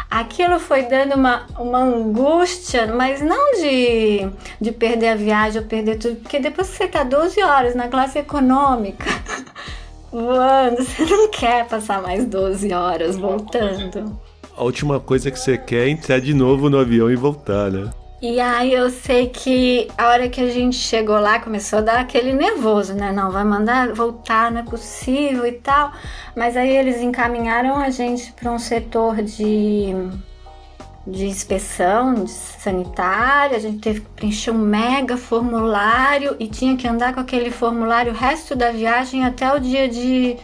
Aquilo 0.09 0.59
foi 0.59 0.83
dando 0.83 1.15
uma, 1.15 1.45
uma 1.57 1.79
angústia, 1.79 2.87
mas 2.87 3.21
não 3.21 3.53
de, 3.59 4.29
de 4.61 4.71
perder 4.71 5.09
a 5.09 5.15
viagem 5.15 5.61
ou 5.61 5.67
perder 5.67 5.97
tudo, 5.97 6.15
porque 6.17 6.39
depois 6.39 6.69
que 6.69 6.77
você 6.77 6.87
tá 6.87 7.03
12 7.03 7.43
horas 7.43 7.75
na 7.75 7.87
classe 7.89 8.17
econômica, 8.17 9.05
voando, 10.11 10.83
você 10.83 11.05
não 11.05 11.29
quer 11.29 11.67
passar 11.67 12.01
mais 12.01 12.25
12 12.25 12.73
horas 12.73 13.17
voltando. 13.17 14.19
A 14.57 14.63
última 14.63 14.99
coisa 14.99 15.29
que 15.29 15.39
você 15.39 15.57
quer 15.57 15.87
é 15.87 15.89
entrar 15.89 16.19
de 16.19 16.33
novo 16.33 16.69
no 16.69 16.79
avião 16.79 17.11
e 17.11 17.15
voltar, 17.15 17.69
né? 17.69 17.89
E 18.21 18.37
aí 18.41 18.73
eu 18.73 18.89
sei 18.89 19.29
que 19.29 19.87
a 19.97 20.09
hora 20.09 20.27
que 20.27 20.41
a 20.41 20.49
gente 20.49 20.75
chegou 20.75 21.17
lá 21.17 21.39
começou 21.39 21.79
a 21.79 21.81
dar 21.81 21.99
aquele 22.01 22.33
nervoso, 22.33 22.93
né? 22.93 23.13
Não, 23.13 23.31
vai 23.31 23.45
mandar 23.45 23.93
voltar, 23.93 24.51
não 24.51 24.59
é 24.59 24.63
possível 24.63 25.45
e 25.45 25.53
tal. 25.53 25.93
Mas 26.35 26.57
aí 26.57 26.69
eles 26.69 26.97
encaminharam 26.97 27.77
a 27.77 27.89
gente 27.89 28.33
para 28.33 28.51
um 28.51 28.59
setor 28.59 29.23
de, 29.23 29.93
de 31.07 31.27
inspeção 31.27 32.25
de 32.25 32.31
sanitária. 32.31 33.55
A 33.55 33.59
gente 33.61 33.79
teve 33.79 34.01
que 34.01 34.09
preencher 34.09 34.51
um 34.51 34.57
mega 34.57 35.15
formulário 35.15 36.35
e 36.39 36.47
tinha 36.47 36.75
que 36.75 36.85
andar 36.85 37.13
com 37.13 37.21
aquele 37.21 37.51
formulário 37.51 38.11
o 38.11 38.15
resto 38.15 38.53
da 38.53 38.69
viagem 38.69 39.23
até 39.23 39.53
o 39.53 39.59
dia 39.59 39.87
de, 39.87 40.35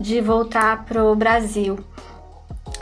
de 0.00 0.22
voltar 0.22 0.86
pro 0.86 1.14
Brasil. 1.14 1.78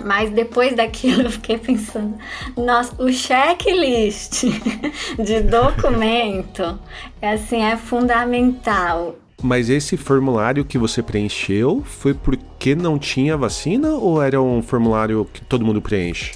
Mas 0.05 0.31
depois 0.31 0.77
daquilo 0.77 1.23
eu 1.23 1.31
fiquei 1.31 1.59
pensando, 1.59 2.15
nossa, 2.57 2.95
o 3.03 3.13
checklist 3.13 4.45
de 5.19 5.41
documento 5.41 6.79
é 7.21 7.33
assim, 7.33 7.63
é 7.63 7.77
fundamental. 7.77 9.17
Mas 9.41 9.71
esse 9.71 9.97
formulário 9.97 10.65
que 10.65 10.77
você 10.77 11.01
preencheu 11.01 11.83
foi 11.85 12.13
porque 12.13 12.75
não 12.75 12.99
tinha 12.99 13.37
vacina 13.37 13.91
ou 13.91 14.21
era 14.21 14.43
um 14.43 14.61
formulário 14.61 15.25
que 15.33 15.41
todo 15.45 15.65
mundo 15.65 15.81
preenche? 15.81 16.33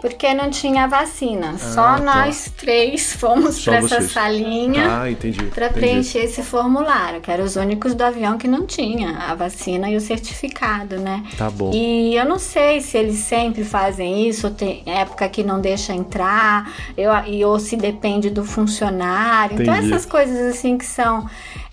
Porque 0.00 0.32
não 0.34 0.50
tinha 0.50 0.86
vacina. 0.86 1.54
Ah, 1.54 1.58
Só 1.58 1.82
tá. 1.82 1.98
nós 1.98 2.52
três 2.56 3.12
fomos 3.14 3.62
para 3.64 3.76
essa 3.76 4.00
salinha 4.02 4.86
ah, 4.86 5.50
para 5.54 5.70
preencher 5.70 6.20
esse 6.20 6.42
formulário, 6.42 7.20
que 7.20 7.30
eram 7.30 7.44
os 7.44 7.56
únicos 7.56 7.94
do 7.94 8.02
avião 8.02 8.38
que 8.38 8.46
não 8.46 8.66
tinha 8.66 9.16
a 9.18 9.34
vacina 9.34 9.90
e 9.90 9.96
o 9.96 10.00
certificado, 10.00 10.98
né? 10.98 11.24
Tá 11.36 11.50
bom. 11.50 11.72
E 11.74 12.14
eu 12.14 12.24
não 12.24 12.38
sei 12.38 12.80
se 12.80 12.96
eles 12.96 13.18
sempre 13.18 13.64
fazem 13.64 14.28
isso, 14.28 14.46
ou 14.46 14.52
tem 14.52 14.82
época 14.86 15.28
que 15.28 15.42
não 15.42 15.60
deixa 15.60 15.92
entrar, 15.92 16.72
eu, 16.96 17.10
e, 17.26 17.44
ou 17.44 17.58
se 17.58 17.76
depende 17.76 18.30
do 18.30 18.44
funcionário. 18.44 19.60
Então, 19.60 19.74
entendi. 19.74 19.86
Então 19.86 19.96
essas 19.96 20.06
coisas 20.06 20.54
assim 20.54 20.78
que 20.78 20.84
são 20.84 21.26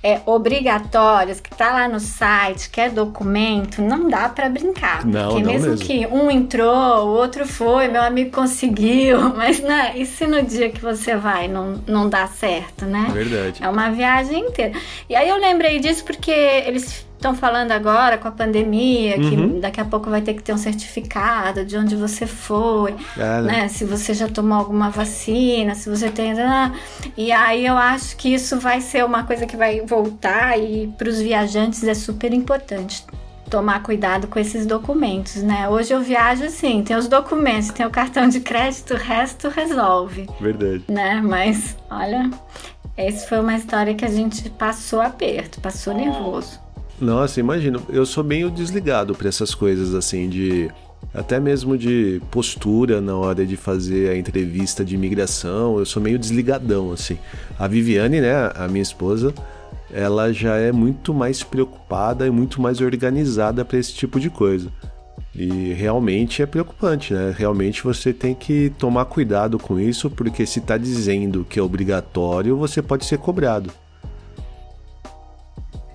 é, 0.04 0.20
obrigatórias, 0.26 1.40
que 1.40 1.50
tá 1.50 1.72
lá 1.72 1.88
no 1.88 2.00
site, 2.00 2.70
que 2.70 2.82
é 2.82 2.90
documento, 2.90 3.82
não 3.82 4.10
dá 4.10 4.28
para 4.28 4.50
brincar. 4.50 5.06
Não, 5.06 5.30
porque 5.30 5.44
não 5.44 5.54
mesmo, 5.54 5.70
mesmo, 5.70 5.86
que 5.86 6.06
um 6.08 6.30
entrou, 6.30 7.08
o 7.08 7.08
outro 7.08 7.48
foi, 7.48 7.83
meu 7.88 8.02
amigo 8.02 8.32
conseguiu, 8.32 9.30
mas 9.36 9.60
né, 9.60 9.94
e 9.96 10.06
se 10.06 10.26
no 10.26 10.42
dia 10.42 10.70
que 10.70 10.82
você 10.82 11.16
vai 11.16 11.48
não, 11.48 11.82
não 11.88 12.10
dá 12.10 12.28
certo, 12.28 12.86
né? 12.86 13.10
Verdade. 13.14 13.64
É 13.64 13.70
uma 13.70 13.90
viagem 13.92 14.48
inteira. 14.48 14.74
E 15.10 15.16
aí 15.16 15.30
eu 15.30 15.38
lembrei 15.38 15.80
disso 15.80 16.04
porque 16.04 16.32
eles 16.32 17.06
estão 17.24 17.34
falando 17.34 17.72
agora 17.72 18.18
com 18.18 18.28
a 18.28 18.32
pandemia, 18.32 19.14
que 19.14 19.36
uhum. 19.36 19.60
daqui 19.62 19.80
a 19.80 19.86
pouco 19.86 20.10
vai 20.10 20.22
ter 20.22 20.34
que 20.34 20.44
ter 20.44 20.54
um 20.54 20.58
certificado 20.58 21.64
de 21.64 21.78
onde 21.78 21.96
você 21.96 22.28
foi, 22.28 22.94
é, 23.18 23.42
né? 23.42 23.42
né? 23.42 23.68
Se 23.70 23.86
você 23.86 24.14
já 24.14 24.28
tomou 24.28 24.58
alguma 24.58 24.90
vacina, 24.90 25.74
se 25.74 25.90
você 25.90 26.10
tem. 26.10 26.34
Ah, 26.34 26.74
e 27.16 27.32
aí 27.32 27.66
eu 27.66 27.78
acho 27.78 28.18
que 28.18 28.34
isso 28.34 28.60
vai 28.60 28.82
ser 28.82 29.06
uma 29.06 29.24
coisa 29.24 29.46
que 29.46 29.56
vai 29.56 29.80
voltar 29.82 30.60
e 30.60 30.94
para 30.98 31.08
os 31.08 31.20
viajantes 31.20 31.84
é 31.86 31.94
super 31.94 32.34
importante 32.34 33.06
tomar 33.54 33.84
cuidado 33.84 34.28
com 34.28 34.40
esses 34.40 34.66
documentos, 34.66 35.44
né? 35.44 35.70
Hoje 35.70 35.94
eu 35.94 36.02
viajo 36.02 36.44
assim, 36.44 36.82
tem 36.82 36.98
os 36.98 37.08
documentos, 37.08 37.70
tem 37.70 37.86
o 37.86 37.90
cartão 37.92 38.28
de 38.28 38.40
crédito, 38.40 38.96
o 38.96 38.98
resto 38.98 39.48
resolve. 39.48 40.28
Verdade. 40.42 40.84
Né? 40.88 41.22
Mas, 41.24 41.78
olha, 41.88 42.32
essa 42.98 43.28
foi 43.28 43.40
uma 43.40 43.56
história 43.56 43.94
que 43.94 44.04
a 44.04 44.10
gente 44.10 44.50
passou 44.50 45.00
aperto, 45.00 45.62
passou 45.62 45.94
nervoso. 45.94 46.60
Nossa, 47.00 47.40
imagino. 47.40 47.80
Eu 47.90 48.08
sou 48.08 48.24
meio 48.24 48.50
desligado 48.50 49.14
para 49.14 49.30
essas 49.30 49.54
coisas 49.54 49.94
assim 49.94 50.28
de 50.28 50.72
até 51.14 51.40
mesmo 51.40 51.78
de 51.78 52.20
postura 52.32 53.00
na 53.02 53.16
hora 53.16 53.46
de 53.46 53.56
fazer 53.56 54.10
a 54.10 54.18
entrevista 54.18 54.84
de 54.84 54.96
imigração, 54.96 55.78
eu 55.78 55.86
sou 55.86 56.02
meio 56.02 56.18
desligadão 56.18 56.92
assim. 56.92 57.20
A 57.60 57.68
Viviane, 57.68 58.20
né, 58.20 58.52
a 58.56 58.68
minha 58.68 58.82
esposa, 58.82 59.32
ela 59.94 60.34
já 60.34 60.56
é 60.56 60.72
muito 60.72 61.14
mais 61.14 61.44
preocupada 61.44 62.26
e 62.26 62.32
muito 62.32 62.62
mais 62.62 62.82
organizada 62.82 63.64
para 63.64 63.78
esse 63.78 63.94
tipo 63.94 64.20
de 64.20 64.30
coisa. 64.30 64.70
E 65.36 65.74
realmente 65.74 66.42
é 66.42 66.46
preocupante, 66.46 67.14
né? 67.14 67.34
Realmente 67.36 67.84
você 67.84 68.12
tem 68.12 68.36
que 68.36 68.72
tomar 68.78 69.06
cuidado 69.06 69.58
com 69.58 69.80
isso, 69.80 70.10
porque 70.10 70.46
se 70.46 70.60
está 70.60 70.78
dizendo 70.78 71.46
que 71.48 71.60
é 71.60 71.62
obrigatório, 71.62 72.58
você 72.58 72.82
pode 72.82 73.06
ser 73.06 73.18
cobrado. 73.18 73.72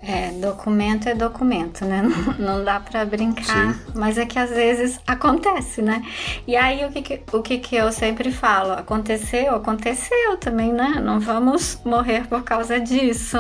É, 0.09 0.31
documento 0.31 1.07
é 1.07 1.15
documento, 1.15 1.85
né? 1.85 2.01
Não, 2.39 2.57
não 2.57 2.65
dá 2.65 2.81
para 2.81 3.05
brincar, 3.05 3.75
Sim. 3.75 3.93
mas 3.95 4.17
é 4.17 4.25
que 4.25 4.39
às 4.39 4.49
vezes 4.49 4.99
acontece, 5.07 5.83
né? 5.83 6.03
E 6.47 6.57
aí 6.57 6.83
o 6.87 6.91
que, 6.91 7.03
que, 7.03 7.23
o 7.31 7.43
que, 7.43 7.59
que 7.59 7.77
eu 7.77 7.93
sempre 7.93 8.33
falo? 8.33 8.73
Aconteceu, 8.73 9.55
aconteceu 9.55 10.39
também, 10.39 10.73
né? 10.73 10.99
Não 11.05 11.21
vamos 11.21 11.79
morrer 11.85 12.27
por 12.27 12.43
causa 12.43 12.81
disso. 12.81 13.37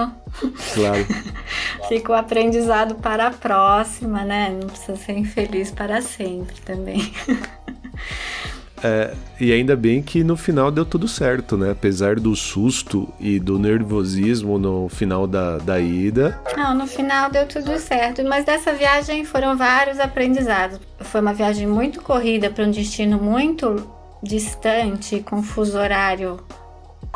Claro. 0.74 1.06
Fica 1.88 2.12
o 2.12 2.14
aprendizado 2.14 2.96
para 2.96 3.28
a 3.28 3.30
próxima, 3.30 4.22
né? 4.22 4.50
Não 4.50 4.68
precisa 4.68 4.96
ser 4.96 5.16
infeliz 5.16 5.70
para 5.70 6.02
sempre 6.02 6.60
também. 6.60 7.10
É, 8.82 9.12
e 9.40 9.52
ainda 9.52 9.76
bem 9.76 10.02
que 10.02 10.22
no 10.22 10.36
final 10.36 10.70
deu 10.70 10.84
tudo 10.84 11.08
certo, 11.08 11.56
né? 11.56 11.70
Apesar 11.70 12.16
do 12.16 12.34
susto 12.34 13.12
e 13.18 13.38
do 13.38 13.58
nervosismo 13.58 14.58
no 14.58 14.88
final 14.88 15.26
da, 15.26 15.58
da 15.58 15.80
ida. 15.80 16.38
Não, 16.56 16.74
no 16.74 16.86
final 16.86 17.30
deu 17.30 17.46
tudo 17.46 17.78
certo. 17.78 18.22
Mas 18.24 18.44
dessa 18.44 18.72
viagem 18.72 19.24
foram 19.24 19.56
vários 19.56 19.98
aprendizados. 19.98 20.78
Foi 21.00 21.20
uma 21.20 21.32
viagem 21.32 21.66
muito 21.66 22.00
corrida 22.02 22.50
para 22.50 22.64
um 22.64 22.70
destino 22.70 23.18
muito 23.18 23.88
distante, 24.22 25.20
com 25.20 25.42
fuso 25.42 25.78
horário 25.78 26.38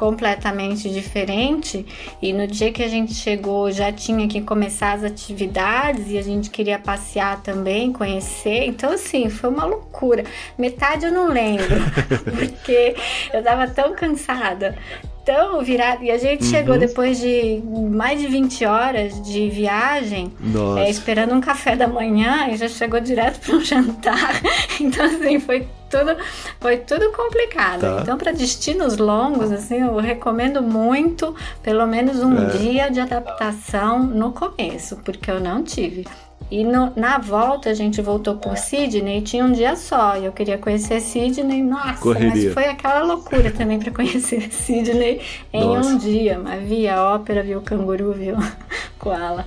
completamente 0.03 0.91
diferente 0.91 1.87
e 2.21 2.33
no 2.33 2.45
dia 2.45 2.73
que 2.73 2.83
a 2.83 2.89
gente 2.89 3.15
chegou 3.15 3.71
já 3.71 3.93
tinha 3.93 4.27
que 4.27 4.41
começar 4.41 4.95
as 4.95 5.05
atividades 5.05 6.11
e 6.11 6.19
a 6.19 6.23
gente 6.23 6.51
queria 6.51 6.77
passear 6.77 7.41
também, 7.41 7.93
conhecer. 7.93 8.65
Então 8.65 8.91
assim, 8.91 9.31
foi 9.31 9.49
uma 9.49 9.65
loucura. 9.65 10.25
Metade 10.59 11.07
eu 11.07 11.13
não 11.13 11.29
lembro, 11.29 11.77
porque 12.37 12.97
eu 13.33 13.45
tava 13.45 13.69
tão 13.69 13.95
cansada 13.95 14.77
tão 15.25 15.63
virado. 15.63 16.03
E 16.03 16.11
a 16.11 16.19
gente 16.19 16.43
uhum. 16.47 16.51
chegou 16.51 16.77
depois 16.77 17.21
de 17.21 17.63
mais 17.93 18.21
de 18.21 18.27
20 18.27 18.65
horas 18.65 19.23
de 19.23 19.49
viagem, 19.51 20.33
é, 20.79 20.91
esperando 20.91 21.33
um 21.33 21.41
café 21.41 21.77
da 21.77 21.87
manhã 21.87 22.49
e 22.51 22.57
já 22.57 22.67
chegou 22.67 22.99
direto 22.99 23.39
para 23.39 23.55
um 23.55 23.61
jantar. 23.61 24.43
Então, 24.81 25.07
assim, 25.07 25.39
foi 25.39 25.65
tudo, 25.93 26.17
foi 26.59 26.79
tudo 26.79 27.13
complicado. 27.13 27.83
Tá. 27.83 27.99
Então, 28.01 28.17
para 28.17 28.33
destinos 28.33 28.97
longos, 28.97 29.53
assim, 29.53 29.83
eu 29.83 29.97
recomendo 29.99 30.63
muito, 30.63 31.37
pelo 31.63 31.87
menos 31.87 32.19
um 32.21 32.47
é. 32.47 32.47
dia 32.47 32.91
de 32.91 32.99
adaptação 32.99 34.03
no 34.03 34.33
começo, 34.33 34.97
porque 35.05 35.31
eu 35.31 35.39
não 35.39 35.63
tive. 35.63 36.07
E 36.51 36.65
no, 36.65 36.93
na 36.97 37.19
volta 37.19 37.71
a 37.71 37.75
gente 37.75 38.03
voltou 38.03 38.37
por 38.37 38.59
Sydney 38.59 39.19
e 39.19 39.23
tinha 39.23 39.45
um 39.45 39.53
dia 39.53 39.75
só. 39.75 40.19
E 40.19 40.27
eu 40.27 40.33
queria 40.33 40.59
conhecer 40.59 41.01
Sydney. 41.01 41.63
Nossa, 41.63 42.01
Correria. 42.01 42.31
mas 42.31 42.53
foi 42.53 42.67
aquela 42.67 43.03
loucura 43.03 43.51
também 43.51 43.79
para 43.79 43.91
conhecer 43.91 44.53
Sydney 44.53 45.21
em 45.51 45.65
Nossa. 45.65 45.89
um 45.89 45.97
dia. 45.97 46.39
Mas 46.39 46.63
via 46.69 47.03
ópera, 47.03 47.43
viu 47.43 47.63
canguru, 47.63 48.13
viu 48.13 48.37
koala. 48.99 49.47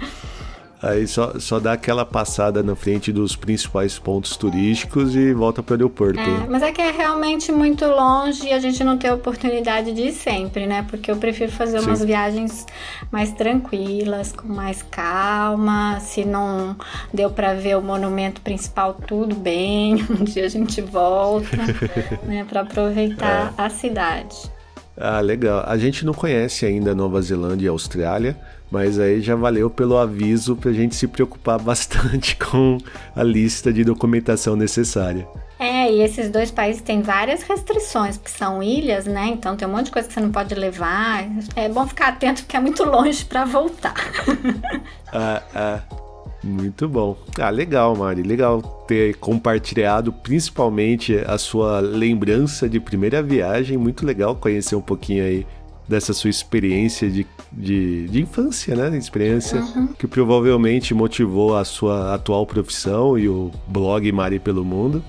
Aí 0.85 1.07
só, 1.07 1.39
só 1.39 1.59
dá 1.59 1.73
aquela 1.73 2.05
passada 2.05 2.61
na 2.61 2.75
frente 2.75 3.11
dos 3.11 3.35
principais 3.35 3.97
pontos 3.97 4.37
turísticos 4.37 5.15
e 5.15 5.33
volta 5.33 5.63
para 5.63 5.73
o 5.73 5.77
aeroporto. 5.77 6.19
É, 6.19 6.47
mas 6.47 6.61
é 6.61 6.71
que 6.71 6.79
é 6.79 6.91
realmente 6.91 7.51
muito 7.51 7.83
longe 7.85 8.45
e 8.45 8.53
a 8.53 8.59
gente 8.59 8.83
não 8.83 8.95
tem 8.95 9.09
a 9.09 9.15
oportunidade 9.15 9.91
de 9.91 10.01
ir 10.03 10.11
sempre, 10.11 10.67
né? 10.67 10.85
Porque 10.87 11.09
eu 11.09 11.17
prefiro 11.17 11.51
fazer 11.51 11.79
Sim. 11.79 11.87
umas 11.87 12.03
viagens 12.05 12.67
mais 13.11 13.31
tranquilas, 13.31 14.31
com 14.31 14.47
mais 14.47 14.83
calma. 14.83 15.99
Se 16.01 16.23
não 16.23 16.75
deu 17.11 17.31
para 17.31 17.55
ver 17.55 17.77
o 17.77 17.81
monumento 17.81 18.39
principal, 18.41 18.93
tudo 18.93 19.35
bem. 19.35 20.05
Um 20.15 20.23
dia 20.23 20.45
a 20.45 20.49
gente 20.49 20.81
volta, 20.81 21.57
né? 22.23 22.45
Para 22.47 22.61
aproveitar 22.61 23.53
é. 23.57 23.61
a 23.61 23.69
cidade. 23.71 24.35
Ah, 24.95 25.19
legal. 25.19 25.63
A 25.67 25.77
gente 25.77 26.05
não 26.05 26.13
conhece 26.13 26.65
ainda 26.65 26.95
Nova 26.95 27.21
Zelândia 27.21 27.65
e 27.65 27.69
Austrália, 27.69 28.37
mas 28.69 28.99
aí 28.99 29.21
já 29.21 29.36
valeu 29.36 29.69
pelo 29.69 29.97
aviso 29.97 30.56
para 30.56 30.71
a 30.71 30.73
gente 30.73 30.95
se 30.95 31.08
preocupar 31.08 31.60
bastante 31.60 32.36
com 32.43 32.78
a 33.15 33.23
lista 33.23 33.71
de 33.71 33.84
documentação 33.84 34.56
necessária. 34.56 35.28
É, 35.58 35.89
e 35.89 36.01
esses 36.01 36.30
dois 36.30 36.51
países 36.51 36.82
têm 36.82 37.01
várias 37.01 37.41
restrições, 37.43 38.17
porque 38.17 38.38
são 38.38 38.62
ilhas, 38.62 39.06
né? 39.06 39.28
Então 39.28 39.56
tem 39.56 39.67
um 39.67 39.71
monte 39.71 39.86
de 39.86 39.91
coisa 39.91 40.08
que 40.08 40.13
você 40.13 40.19
não 40.19 40.32
pode 40.32 40.54
levar. 40.54 41.25
É 41.56 41.69
bom 41.69 41.88
ficar 41.88 42.10
atento 42.10 42.43
porque 42.43 42.58
é 42.58 42.60
muito 42.60 42.84
longe 42.84 43.23
para 43.23 43.45
voltar. 43.45 43.95
ah, 45.13 45.41
ah. 45.56 46.06
Muito 46.45 46.88
bom. 46.88 47.17
Ah, 47.39 47.49
legal, 47.49 47.95
Mari. 47.95 48.21
Legal 48.21 48.62
ter 48.88 49.15
compartilhado 49.15 50.13
principalmente 50.13 51.17
a 51.25 51.39
sua 51.39 51.80
lembrança 51.80 52.69
de 52.69 52.80
primeira 52.80 53.23
viagem. 53.23 53.78
Muito 53.78 54.06
legal 54.06 54.36
conhecer 54.36 54.75
um 54.75 54.82
pouquinho 54.82 55.23
aí 55.23 55.47
dessa 55.87 56.13
sua 56.13 56.29
experiência 56.29 57.09
de, 57.09 57.25
de, 57.51 58.07
de 58.07 58.21
infância, 58.21 58.75
né? 58.75 58.97
Experiência 58.97 59.61
uhum. 59.61 59.87
que 59.87 60.07
provavelmente 60.07 60.93
motivou 60.93 61.55
a 61.55 61.63
sua 61.63 62.13
atual 62.15 62.45
profissão 62.45 63.17
e 63.17 63.29
o 63.29 63.51
blog 63.67 64.11
Mari 64.11 64.39
pelo 64.39 64.65
Mundo. 64.65 65.03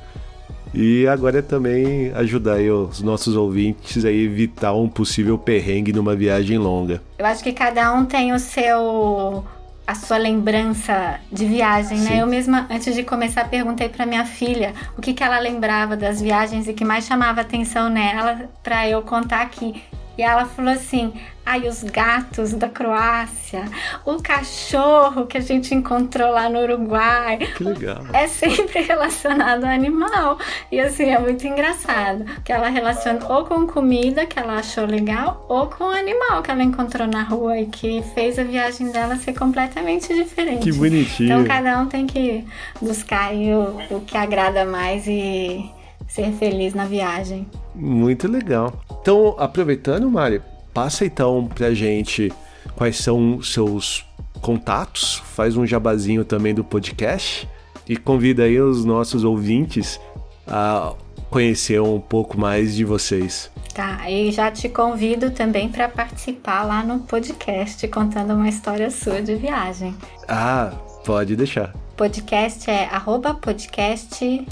E 0.75 1.07
agora 1.07 1.39
é 1.39 1.43
também 1.43 2.13
ajudar 2.15 2.59
os 2.59 3.01
nossos 3.01 3.35
ouvintes 3.35 4.05
a 4.05 4.13
evitar 4.13 4.75
um 4.75 4.89
possível 4.89 5.39
perrengue 5.39 5.93
numa 5.93 6.15
viagem 6.15 6.59
longa. 6.59 7.01
Eu 7.19 7.25
acho 7.25 7.43
que 7.43 7.53
cada 7.53 7.95
um 7.95 8.05
tem 8.05 8.35
o 8.35 8.39
seu 8.39 9.45
a 9.87 9.95
sua 9.95 10.17
lembrança 10.17 11.21
de 11.31 11.47
viagem, 11.47 11.99
né? 11.99 12.05
Sim. 12.05 12.15
né? 12.15 12.23
Eu 12.23 12.27
mesma, 12.27 12.67
antes 12.69 12.95
de 12.95 13.05
começar, 13.05 13.49
perguntei 13.49 13.89
para 13.89 14.05
minha 14.05 14.27
filha 14.27 14.75
o 14.99 15.01
que, 15.01 15.15
que 15.15 15.23
ela 15.23 15.39
lembrava 15.39 15.97
das 15.97 16.21
viagens 16.21 16.67
e 16.67 16.75
que 16.75 16.85
mais 16.85 17.07
chamava 17.07 17.41
atenção 17.41 17.89
nela 17.89 18.51
para 18.65 18.89
eu 18.89 19.01
contar 19.03 19.43
aqui. 19.43 19.81
E 20.19 20.23
ela 20.23 20.47
falou 20.47 20.73
assim: 20.73 21.13
ai, 21.47 21.69
os 21.69 21.85
gatos 21.85 22.53
da 22.53 22.69
Croácia, 22.69 23.65
o 24.05 24.21
cachorro 24.21 25.27
que 25.27 25.39
a 25.39 25.41
gente 25.41 25.73
encontrou 25.73 26.33
lá 26.33 26.49
no 26.49 26.59
Uruguai. 26.61 27.39
Que 27.57 27.63
legal. 27.63 28.05
É 28.13 28.27
sempre 28.27 28.83
relacionado 28.83 29.65
ao 29.65 29.71
animal. 29.71 30.39
E 30.73 30.81
assim, 30.81 31.05
é 31.05 31.19
muito 31.19 31.47
engraçado. 31.47 32.25
Que 32.45 32.53
ela 32.53 32.69
relaciona 32.69 33.25
ou 33.29 33.45
com 33.45 33.67
comida 33.67 34.27
que 34.27 34.39
ela 34.39 34.59
achou 34.59 34.85
legal, 34.85 35.47
ou 35.49 35.69
com 35.69 35.85
o 35.85 35.91
animal 35.91 36.43
que 36.43 36.51
ela 36.51 36.65
encontrou 36.65 37.07
na 37.07 37.23
rua 37.23 37.59
e 37.59 37.67
que 37.67 38.03
fez 38.15 38.39
a 38.39 38.43
viagem 38.43 38.91
dela 38.91 39.17
ser 39.17 39.35
completamente 39.35 40.13
diferente. 40.15 40.63
Que 40.63 40.73
bonitinho. 40.73 41.27
Então 41.27 41.45
cada 41.45 41.79
um 41.79 41.87
tem 41.87 42.07
que 42.07 42.45
buscar 42.81 43.33
o, 43.33 43.97
o 43.97 44.01
que 44.01 44.17
agrada 44.17 44.65
mais 44.65 45.07
e 45.07 45.71
ser 46.09 46.33
feliz 46.33 46.75
na 46.75 46.85
viagem. 46.85 47.47
Muito 47.75 48.29
legal. 48.29 48.81
Então, 49.01 49.35
aproveitando, 49.39 50.11
Mari, 50.11 50.43
passa 50.73 51.05
então 51.05 51.49
pra 51.55 51.73
gente 51.75 52.33
quais 52.75 52.99
são 52.99 53.37
os 53.37 53.53
seus 53.53 54.05
contatos, 54.41 55.23
faz 55.35 55.57
um 55.57 55.67
jabazinho 55.67 56.25
também 56.25 56.55
do 56.55 56.63
podcast 56.63 57.49
e 57.89 57.97
convida 57.97 58.45
aí 58.45 58.61
os 58.61 58.85
nossos 58.85 59.25
ouvintes 59.25 60.01
a 60.47 60.95
conhecer 61.31 61.81
um 61.81 62.01
pouco 62.01 62.39
mais 62.39 62.75
de 62.75 62.85
vocês. 62.85 63.51
Tá, 63.75 64.11
e 64.11 64.33
já 64.33 64.51
te 64.51 64.69
convido 64.69 65.31
também 65.31 65.69
para 65.69 65.89
participar 65.89 66.65
lá 66.65 66.83
no 66.83 67.01
podcast 67.01 67.87
contando 67.89 68.35
uma 68.35 68.49
história 68.49 68.91
sua 68.91 69.21
de 69.21 69.35
viagem. 69.35 69.95
Ah, 70.27 70.73
pode 71.05 71.37
deixar. 71.37 71.75
Podcast 71.97 72.71
é 72.71 72.87
arroba 72.87 73.35
podcast 73.35 74.47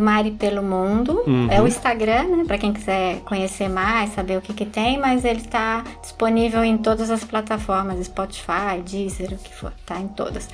Mari 0.00 0.30
pelo 0.32 0.62
Mundo. 0.62 1.22
Uhum. 1.26 1.48
É 1.50 1.60
o 1.60 1.66
Instagram, 1.66 2.22
né? 2.24 2.44
Para 2.46 2.56
quem 2.58 2.72
quiser 2.72 3.20
conhecer 3.20 3.68
mais, 3.68 4.14
saber 4.14 4.38
o 4.38 4.40
que, 4.40 4.54
que 4.54 4.64
tem, 4.64 4.98
mas 4.98 5.24
ele 5.24 5.40
está 5.40 5.84
disponível 6.00 6.62
em 6.64 6.78
todas 6.78 7.10
as 7.10 7.24
plataformas, 7.24 8.06
Spotify, 8.06 8.80
Deezer, 8.84 9.32
o 9.32 9.38
que 9.38 9.52
for, 9.54 9.72
tá 9.84 10.00
em 10.00 10.06
todas. 10.08 10.48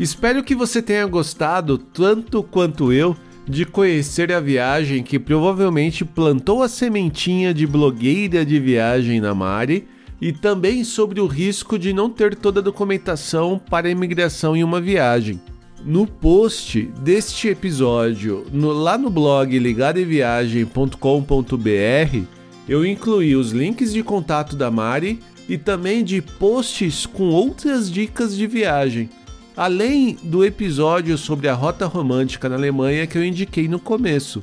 Espero 0.01 0.43
que 0.43 0.55
você 0.55 0.81
tenha 0.81 1.05
gostado 1.05 1.77
tanto 1.77 2.43
quanto 2.43 2.91
eu 2.91 3.15
de 3.47 3.67
conhecer 3.67 4.33
a 4.33 4.41
viagem 4.41 5.03
que 5.03 5.19
provavelmente 5.19 6.07
plantou 6.07 6.63
a 6.63 6.71
sementinha 6.71 7.53
de 7.53 7.67
blogueira 7.67 8.47
de 8.47 8.59
viagem 8.59 9.21
na 9.21 9.35
Mari 9.35 9.87
e 10.21 10.33
também 10.33 10.85
sobre 10.85 11.21
o 11.21 11.27
risco 11.27 11.79
de 11.79 11.93
não 11.93 12.09
ter 12.09 12.35
toda 12.35 12.61
a 12.61 12.63
documentação 12.63 13.59
para 13.59 13.89
a 13.89 13.91
imigração 13.91 14.57
em 14.57 14.65
uma 14.65 14.81
viagem. 14.81 15.41
No 15.85 16.07
post 16.07 16.83
deste 17.01 17.49
episódio, 17.49 18.47
no, 18.53 18.73
lá 18.73 18.97
no 18.97 19.11
blog 19.11 19.59
ligadeviagem.com.br, 19.59 22.37
eu 22.69 22.85
incluí 22.85 23.37
os 23.37 23.53
links 23.53 23.93
de 23.93 24.03
contato 24.03 24.57
da 24.57 24.71
Mari 24.71 25.21
e 25.49 25.57
também 25.57 26.03
de 26.03 26.21
posts 26.21 27.07
com 27.07 27.29
outras 27.29 27.91
dicas 27.91 28.37
de 28.37 28.47
viagem, 28.47 29.09
além 29.57 30.19
do 30.23 30.45
episódio 30.45 31.17
sobre 31.17 31.49
a 31.49 31.55
rota 31.55 31.87
romântica 31.87 32.49
na 32.49 32.57
Alemanha 32.57 33.07
que 33.07 33.17
eu 33.17 33.25
indiquei 33.25 33.69
no 33.69 33.79
começo. 33.79 34.43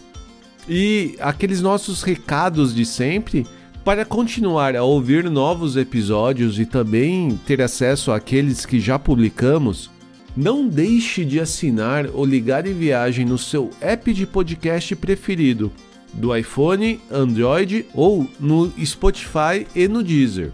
E 0.68 1.16
aqueles 1.20 1.62
nossos 1.62 2.04
recados 2.04 2.74
de 2.74 2.86
sempre 2.86 3.46
para 3.84 4.06
continuar 4.06 4.78
a 4.78 4.84
ouvir 4.84 5.30
novos 5.30 5.76
episódios 5.76 6.58
e 6.58 6.66
também 6.66 7.38
ter 7.46 7.62
acesso 7.62 8.14
àqueles 8.14 8.66
que 8.66 8.80
já 8.80 8.98
publicamos, 8.98 9.92
não 10.38 10.68
deixe 10.68 11.26
de 11.26 11.40
assinar 11.40 12.08
ou 12.14 12.26
ligar 12.26 12.66
em 12.66 12.74
viagem 12.74 13.26
no 13.26 13.38
seu 13.38 13.70
app 13.82 14.14
de 14.14 14.26
podcast 14.26 14.96
preferido, 14.96 15.70
do 16.14 16.36
iPhone, 16.36 17.00
Android 17.12 17.86
ou 17.94 18.28
no 18.40 18.72
Spotify 18.86 19.68
e 19.76 19.88
no 19.88 20.02
Deezer. 20.02 20.52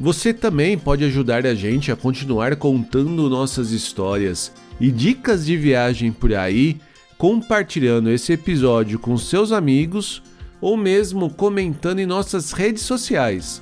Você 0.00 0.32
também 0.32 0.78
pode 0.78 1.04
ajudar 1.04 1.44
a 1.44 1.54
gente 1.54 1.92
a 1.92 1.96
continuar 1.96 2.56
contando 2.56 3.28
nossas 3.28 3.70
histórias 3.70 4.50
e 4.80 4.90
dicas 4.90 5.44
de 5.44 5.58
viagem 5.58 6.10
por 6.10 6.34
aí, 6.34 6.78
compartilhando 7.18 8.10
esse 8.10 8.32
episódio 8.32 8.98
com 8.98 9.16
seus 9.18 9.52
amigos 9.52 10.22
ou 10.62 10.74
mesmo 10.76 11.28
comentando 11.28 11.98
em 11.98 12.06
nossas 12.06 12.52
redes 12.52 12.84
sociais. 12.84 13.60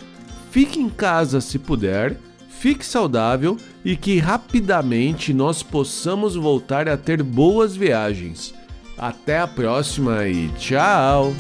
fique 0.52 0.80
em 0.80 0.90
casa 0.90 1.42
se 1.42 1.60
puder 1.60 2.18
fique 2.62 2.86
saudável 2.86 3.58
e 3.84 3.98
que 3.98 4.20
rapidamente 4.20 5.34
nós 5.34 5.64
possamos 5.64 6.36
voltar 6.36 6.88
a 6.88 6.96
ter 6.96 7.24
boas 7.24 7.76
viagens. 7.76 8.54
Até 8.96 9.40
a 9.40 9.48
próxima 9.48 10.28
e 10.28 10.48
tchau! 10.60 11.34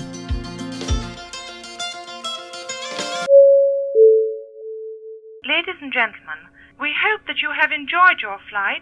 Ladies 5.45 5.77
and 5.83 5.93
gentlemen, 5.93 6.41
we 6.79 6.89
hope 6.89 7.23
that 7.27 7.39
you 7.39 7.51
have 7.51 7.71
enjoyed 7.71 8.19
your 8.23 8.39
flight 8.49 8.81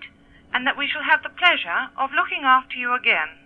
and 0.53 0.63
that 0.63 0.77
we 0.77 0.87
shall 0.87 1.03
have 1.03 1.21
the 1.23 1.35
pleasure 1.35 1.91
of 1.97 2.09
looking 2.13 2.45
after 2.45 2.77
you 2.79 2.93
again. 2.93 3.38